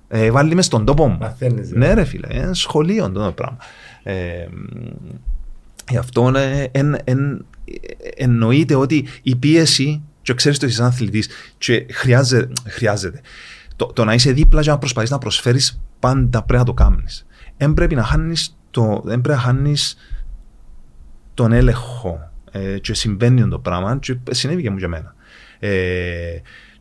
[0.08, 1.18] Ε, βάλει μες στον τόπο μου.
[1.20, 3.58] Μαθαίνεις, ναι ρε φίλε, είναι σχολείο το πράγμα.
[4.04, 4.48] Ε,
[5.90, 7.46] γι' αυτό ε, εν, εν,
[8.16, 13.22] εννοείται ότι η πίεση και ξέρεις το είσαι αθλητής και χρειάζεται, χρειάζεται.
[13.76, 17.26] Το, το να είσαι δίπλα και να προσπαθείς να προσφέρεις πάντα πρέπει να το κάνεις.
[17.58, 19.96] Δεν πρέπει να χάνεις το, δεν πρέπει να χάνεις
[21.34, 22.31] τον έλεγχο.
[22.52, 25.16] Ε, και συμβαίνει το πράγμα και συνέβη και μου και εμένα.
[25.60, 25.72] Ε,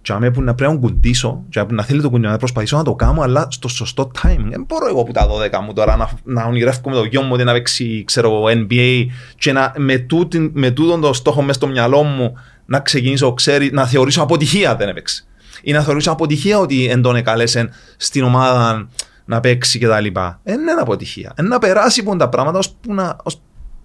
[0.03, 2.83] και άμα που να πρέπει να κουντήσω, και να θέλει το κουντί να προσπαθήσω να
[2.83, 4.45] το κάνω, αλλά στο σωστό time.
[4.49, 7.31] Δεν μπορώ εγώ που τα 12 μου τώρα να, να ονειρεύω με το γιο μου
[7.33, 9.07] ότι να παίξει ξέρω, NBA
[9.39, 12.35] και να, με, τούτη, με τούτον το στόχο μέσα στο μυαλό μου
[12.67, 15.25] να ξεκινήσω, ξέρει, να θεωρήσω αποτυχία δεν έπαιξε.
[15.63, 18.89] Ή να θεωρήσω αποτυχία ότι δεν τον εκαλέσαν στην ομάδα
[19.25, 20.07] να παίξει κτλ.
[20.43, 21.33] Δεν είναι αποτυχία.
[21.39, 23.17] Είναι να περάσει από τα πράγματα ώσπου να,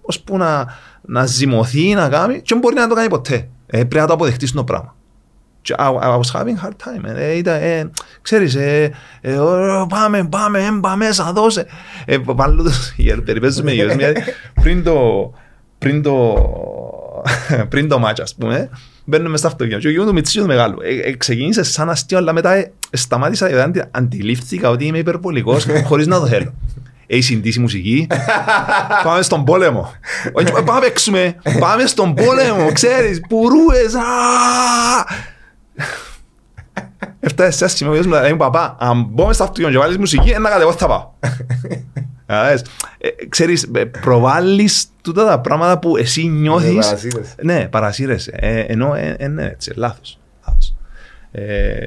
[0.08, 0.66] ώσπου να,
[1.02, 3.48] να ζυμωθεί, να κάνει και δεν μπορεί να το κάνει ποτέ.
[3.66, 4.94] Ε, πρέπει να το αποδεχτείς το πράγμα.
[5.68, 7.04] I, I was having hard time.
[7.04, 7.90] Ε, ήταν, ε,
[8.22, 9.38] ξέρεις, ε, ε,
[9.88, 11.66] πάμε, πάμε, έμπα μέσα, δώσε.
[12.04, 12.70] Ε, βάλω το,
[13.24, 13.92] περιπέζεις με γιος,
[14.62, 15.32] πριν το,
[15.78, 16.34] πριν το,
[17.70, 18.70] πριν το μάτσα, ας πούμε,
[19.04, 20.78] μπαίνουμε μέσα στο αυτοκίνητο και ο γιος του Μιτσίου του μεγάλου.
[20.82, 26.06] Ε, ε, ξεκίνησε σαν αστείο, αλλά μετά ε, σταμάτησα γιατί αντιλήφθηκα ότι είμαι υπερβολικός χωρίς
[26.06, 26.54] να το θέλω.
[27.06, 28.06] Έχει συντήσει μουσική.
[29.04, 29.92] πάμε στον πόλεμο.
[30.64, 31.36] πάμε παίξουμε.
[31.58, 32.72] Πάμε στον πόλεμο.
[32.72, 33.94] Ξέρεις, πουρούες.
[37.20, 40.72] Έφτασε σε σημείο που λέει παπά, αν μπω στο αυτοκίνητο και βάλεις μουσική, ένα κατεβώ
[40.72, 41.10] θα πάω.
[42.98, 47.06] Ε, ξέρεις, ε, προβάλλεις τούτα τα πράγματα που εσύ νιώθεις.
[47.42, 48.30] Ναι, παρασύρεσαι.
[48.34, 50.18] Ε, ενώ είναι έτσι, λάθος.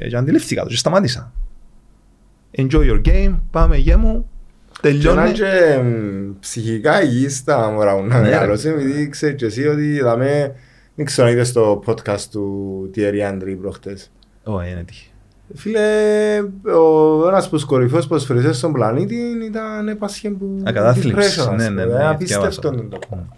[0.08, 1.32] Και αντιλήφθηκα το και σταμάτησα.
[2.56, 4.28] Enjoy your game, πάμε γέμου,
[4.80, 5.32] τελειώνει.
[5.32, 5.80] Και να και
[6.40, 10.00] ψυχικά υγιής τα μωρά μου να μεγαλώσει, επειδή ξέρεις και εσύ ότι
[10.94, 14.10] δεν ξέρω αν είδες το podcast του Thierry André προχτές.
[14.44, 15.10] Όχι, είναι τύχη.
[15.54, 15.80] Φίλε,
[16.74, 20.62] ο ένας από τους κορυφαίους ποσφαιριστές στον πλανήτη ήταν έπασχε που...
[20.64, 22.08] Ακατάθλιψη, ναι, ναι, ναι.
[22.08, 23.28] Απίστευτο είναι το πράγμα.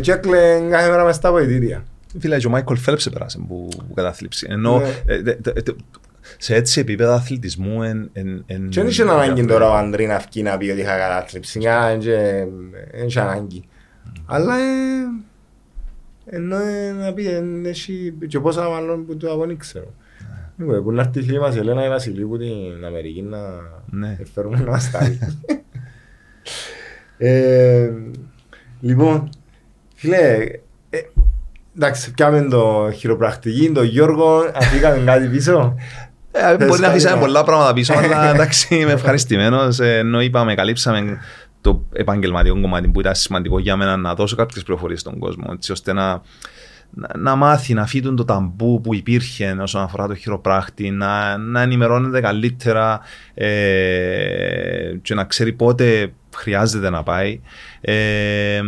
[0.00, 1.84] Και έκλαιγε κάθε μέρα μες στα βοηθήρια.
[2.18, 4.46] Φίλε, και ο Μάικολ Φέλπς επέρασε που κατάθλιψη.
[4.50, 4.82] Ενώ
[6.38, 8.10] σε έτσι επίπεδα αθλητισμού εν...
[8.68, 11.58] Και δεν είχε ανάγκη τώρα ο Αντρή να βγει να πει ότι είχα κατάθλιψη.
[11.58, 13.64] Δεν είχε ανάγκη.
[14.26, 14.54] Αλλά
[16.26, 16.56] ενώ
[16.98, 17.26] να πει
[17.64, 19.94] έχει και πόσα μάλλον που το αγώνι ξέρω.
[20.82, 23.22] Που να έρθει η φίλη μας η Ελένα η Βασιλή που την Αμερική
[23.90, 25.18] να φέρουμε να μας τάλει.
[28.80, 29.28] Λοιπόν,
[29.94, 30.48] φίλε,
[31.76, 35.74] εντάξει, πιάμε το χειροπρακτική, το Γιώργο, αφήκαμε κάτι πίσω.
[36.66, 41.18] Μπορεί να αφήσαμε πολλά πράγματα πίσω, αλλά εντάξει είμαι ευχαριστημένος, ενώ είπαμε, καλύψαμε
[41.60, 45.72] το επαγγελματικό κομμάτι που ήταν σημαντικό για μένα να δώσω κάποιες πληροφορίες στον κόσμο, έτσι
[45.72, 46.22] ώστε να,
[46.90, 51.62] να, να μάθει, να φύγουν το ταμπού που υπήρχε όσον αφορά το χειροπράκτη, να, να
[51.62, 53.00] ενημερώνεται καλύτερα
[53.34, 53.46] ε,
[55.02, 57.40] και να ξέρει πότε χρειάζεται να πάει.
[57.80, 58.60] Ε,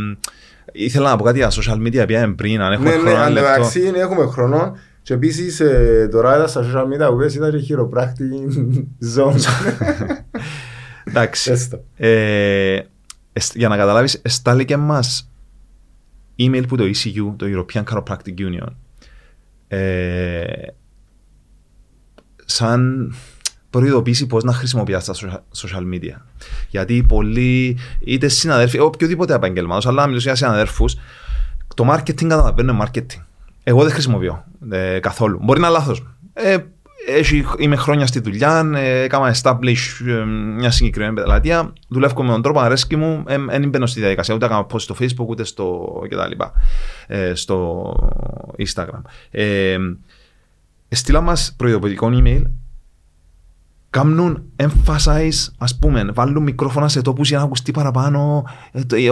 [0.72, 3.28] ήθελα να πω κάτι για social media πια πριν, αν έχουμε ναι, ναι χρόνο.
[3.28, 3.40] Ναι,
[3.88, 4.76] αν έχουμε χρόνο.
[5.02, 8.28] Και επίσης ε, τώρα είδα στα social media που ήταν και χειροπράκτη
[9.16, 9.40] zone.
[11.04, 11.68] Εντάξει.
[11.96, 12.80] Ε,
[13.54, 15.30] για να καταλάβεις, εστάληκε μας
[16.38, 18.66] email που το ECU, το European Chiropractic Union,
[19.68, 20.44] ε,
[22.44, 23.12] σαν
[23.70, 25.14] προειδοποίηση πώς να χρησιμοποιάς τα
[25.56, 26.16] social media.
[26.68, 30.84] Γιατί πολλοί, είτε συναδέλφοι, οποιοδήποτε επαγγελματό, αλλά μιλήσω για συναδέλφου,
[31.74, 33.22] το marketing καταλαβαίνουν marketing.
[33.62, 35.38] Εγώ δεν χρησιμοποιώ ε, καθόλου.
[35.42, 36.06] Μπορεί να είναι λάθος.
[36.32, 36.56] Ε,
[37.06, 42.42] έχει, είμαι χρόνια στη δουλειά, ε, έκανα establish ε, μια συγκεκριμένη πεδαλατία, δουλεύω με τον
[42.42, 46.42] τρόπο αρέσκει μου, δεν μπαίνω στη διαδικασία, ούτε έκανα post στο facebook, ούτε στο κτλ.
[47.06, 47.94] Ε, στο
[48.58, 49.02] instagram.
[49.30, 49.76] Ε,
[50.88, 52.42] στείλα μας προειδοποιητικό email,
[53.92, 58.44] κάνουν emphasize, ας πούμε, βάλουν μικρόφωνα σε τόπους για να ακουστεί παραπάνω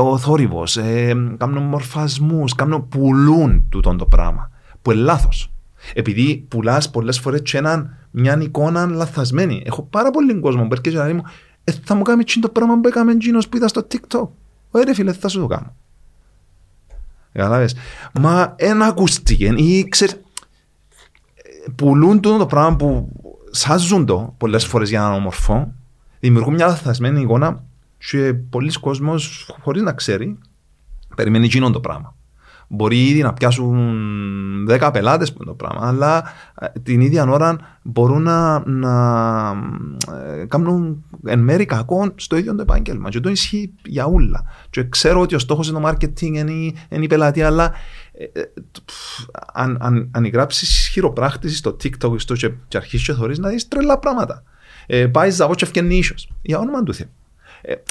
[0.01, 4.51] ο θόρυβος, ε, κάνουν μορφασμούς, κάνουν, πουλούν τούτο το πράγμα,
[4.83, 5.53] που είναι λάθος.
[5.95, 9.63] Επειδή πουλάς πολλές φορές και έναν, μια εικόνα λαθασμένη.
[9.67, 11.23] Έχω πάρα πολύ κόσμο που έρχεται και μου,
[11.65, 14.29] ε, θα μου κάνεις το πράγμα που έκαμε εκείνος που είδα στο TikTok.
[14.71, 15.75] Ωραία φίλε, θα σου το κάνω.
[17.33, 17.75] Καταλάβες.
[18.21, 20.13] Μα ένα ακούστηκε ή ξέρει,
[21.77, 23.09] πουλούν το πράγμα που
[23.51, 25.73] σάζουν το πολλές φορές για να ομορφώ,
[26.21, 27.65] δημιουργούν μια λαθασμένη εικόνα
[27.99, 30.39] και πολλοί κόσμος χωρίς να ξέρει
[31.17, 32.15] περιμένει εκείνο το πράγμα.
[32.73, 36.23] Μπορεί ήδη να πιάσουν 10 πελάτες που είναι το πράγμα, αλλά
[36.61, 39.51] ε, την ίδια ώρα μπορούν να, να
[40.27, 43.09] ε, κάνουν εν μέρη κακό στο ίδιο το επάγγελμα.
[43.09, 44.45] Και το ισχύει για όλα.
[44.71, 46.53] Και ξέρω ότι ο στόχος είναι το marketing, είναι,
[46.89, 47.73] είναι η πελατεία, αλλά
[48.33, 48.43] ε,
[49.53, 53.69] αν, αν, αν γράψεις χειροπράκτηση στο TikTok στο και, και αρχίσεις και θεωρείς να δεις
[53.69, 54.43] τρελά πράγματα.
[54.87, 56.29] Ε, πάεις ζαβό και ευκαινεί ίσως.
[56.43, 57.09] Για όνομα του Θεού.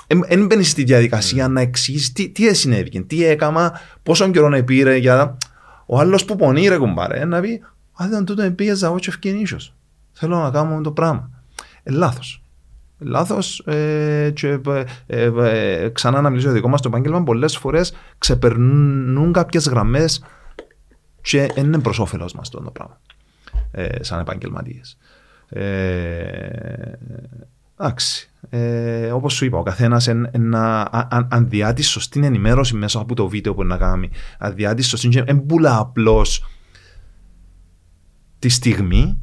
[0.07, 4.63] Δεν ε, μπαίνεις στη διαδικασία να εξηγήσεις τι, τι συνέβη, τι έκανα, πόσο καιρό να
[4.63, 5.37] πήρε για
[5.85, 7.61] ο άλλος που πονεί ρε κουμπάρε, να πει
[8.01, 9.73] «Α, δεν τούτο πήγε ζαβό και ευκαινήσιος.
[10.11, 11.29] Θέλω να κάνω το πράγμα».
[11.83, 12.43] Ε, λάθος.
[12.99, 15.31] Λάθος ε, και ε, ε,
[15.83, 20.23] ε, ξανά να μιλήσω για δικό μας το επάγγελμα πολλές φορές ξεπερνούν κάποιες γραμμές
[21.21, 23.01] και είναι προς όφελος μας το πράγμα
[23.71, 24.97] ε, σαν επαγγελματίες.
[25.49, 26.91] Ε,
[27.79, 28.29] εντάξει.
[28.49, 30.07] Ε, Όπως σου είπα, ο καθένας
[31.27, 35.45] αν διάτει σωστή ενημέρωση μέσα από το βίντεο που να κάνει, αν διάτει σωστή, δεν
[35.45, 36.45] πουλά απλώς
[38.39, 39.17] τη στιγμή,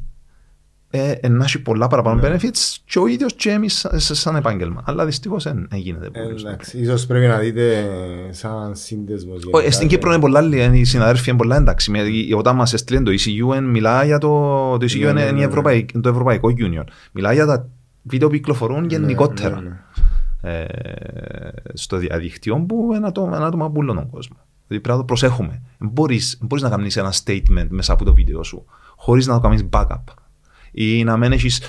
[0.89, 2.35] ε, ε, να έχει πολλά παραπάνω ναι.
[2.35, 4.83] benefits και ο ίδιος και εμείς σαν επάγγελμα.
[4.85, 6.09] Αλλά δυστυχώς δεν γίνεται.
[6.13, 7.85] Εντάξει, ίσως πρέπει να δείτε
[8.29, 9.41] σαν σύνδεσμος.
[9.69, 11.91] Στην Κύπρο είναι πολλά, οι συναδέλφοι είναι πολλά εντάξει.
[12.35, 14.27] Όταν μας έστειλε το ECU, μιλάει για το.
[14.77, 16.83] Το ECU ναι, είναι ναι, το Ευρωπαϊκό Union.
[17.11, 17.69] Μιλάει για τα
[18.03, 19.85] βίντεο που κυκλοφορούν γενικότερα.
[20.41, 20.65] Ε,
[21.73, 23.07] στο διαδίκτυο που ένα
[23.45, 24.37] άτομα πουλούν τον κόσμο.
[24.67, 25.61] Δηλαδή πρέπει να το προσέχουμε.
[25.79, 28.65] Μπορείς να κάνεις ένα statement μέσα από το βίντεο σου
[28.97, 30.03] χωρίς να το κάνεις backup
[30.77, 31.61] ή να μην έχεις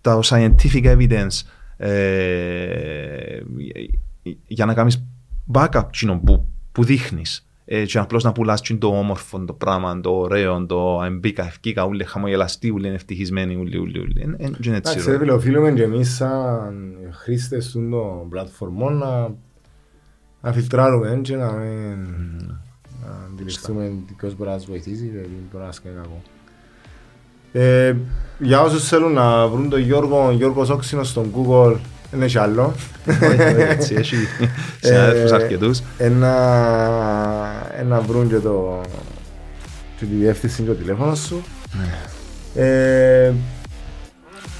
[0.00, 1.42] τα scientific evidence
[1.76, 3.40] ε,
[4.46, 5.04] για να κάνεις
[5.52, 5.82] backup
[6.24, 7.44] που, που δείχνεις.
[7.64, 12.04] Ε, και απλώς να πουλάς το όμορφο, το πράγμα, το ωραίο, το εμπίκα, ευκήκα, ούλοι
[12.04, 14.36] χαμογελαστοί, ούλοι είναι ευτυχισμένοι, ούλοι, ούλοι, ούλοι.
[14.66, 19.34] Εντάξει, φίλε, οφείλουμε και εμείς σαν χρήστες των πλατφορμών να,
[20.42, 21.98] να φιλτράρουμε και να μην
[23.32, 26.22] αντιληφθούμε ποιος μπορεί να μας βοηθήσει και ποιος μπορεί να μας κάνει κακό.
[27.52, 27.94] Ε,
[28.38, 31.76] για όσους θέλουν να βρουν τον Γιώργο, Γιώργος Όξινος στον Google,
[32.14, 32.74] είναι και άλλο.
[33.58, 34.16] Έτσι, έχει
[34.80, 35.80] συνάδελφους αρκετούς.
[35.98, 38.80] Ένα βρουν και το
[40.00, 41.42] και τη διεύθυνση και το τηλέφωνο σου.
[41.78, 41.88] Ναι.
[42.62, 43.32] Ε,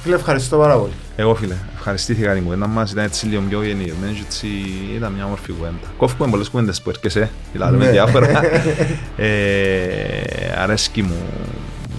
[0.03, 0.93] φίλε, ευχαριστώ πάρα πολύ.
[1.17, 4.47] Εγώ φίλε, ευχαριστήθηκα την κουβέντα μας, ήταν έτσι λίγο πιο γεννημένη και έτσι
[4.97, 5.87] ήταν μια όμορφη κουβέντα.
[5.97, 8.41] Κόφουμε πολλές κουβέντες που έρχεσαι, δηλαδή με διάφορα.
[10.63, 11.17] Αρέσκει μου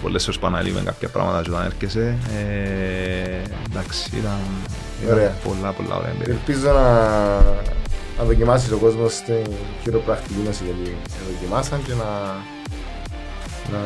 [0.02, 2.18] πολλές φορές παναλύουμε κάποια πράγματα και όταν έρχεσαι.
[2.38, 4.40] Ε, εντάξει, ήταν,
[5.04, 6.34] ήταν πολλά πολλά ωραία εμπειρία.
[6.34, 7.00] Ελπίζω να,
[8.18, 9.46] να δοκιμάσεις ο κόσμος στην
[9.82, 10.96] χειροπρακτική μας γιατί
[11.32, 12.10] δοκιμάσαν και να,
[13.72, 13.80] να,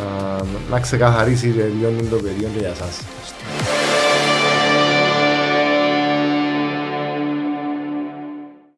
[0.70, 3.02] να ξεκαθαρίσει λίγο το περίοδο για εσάς.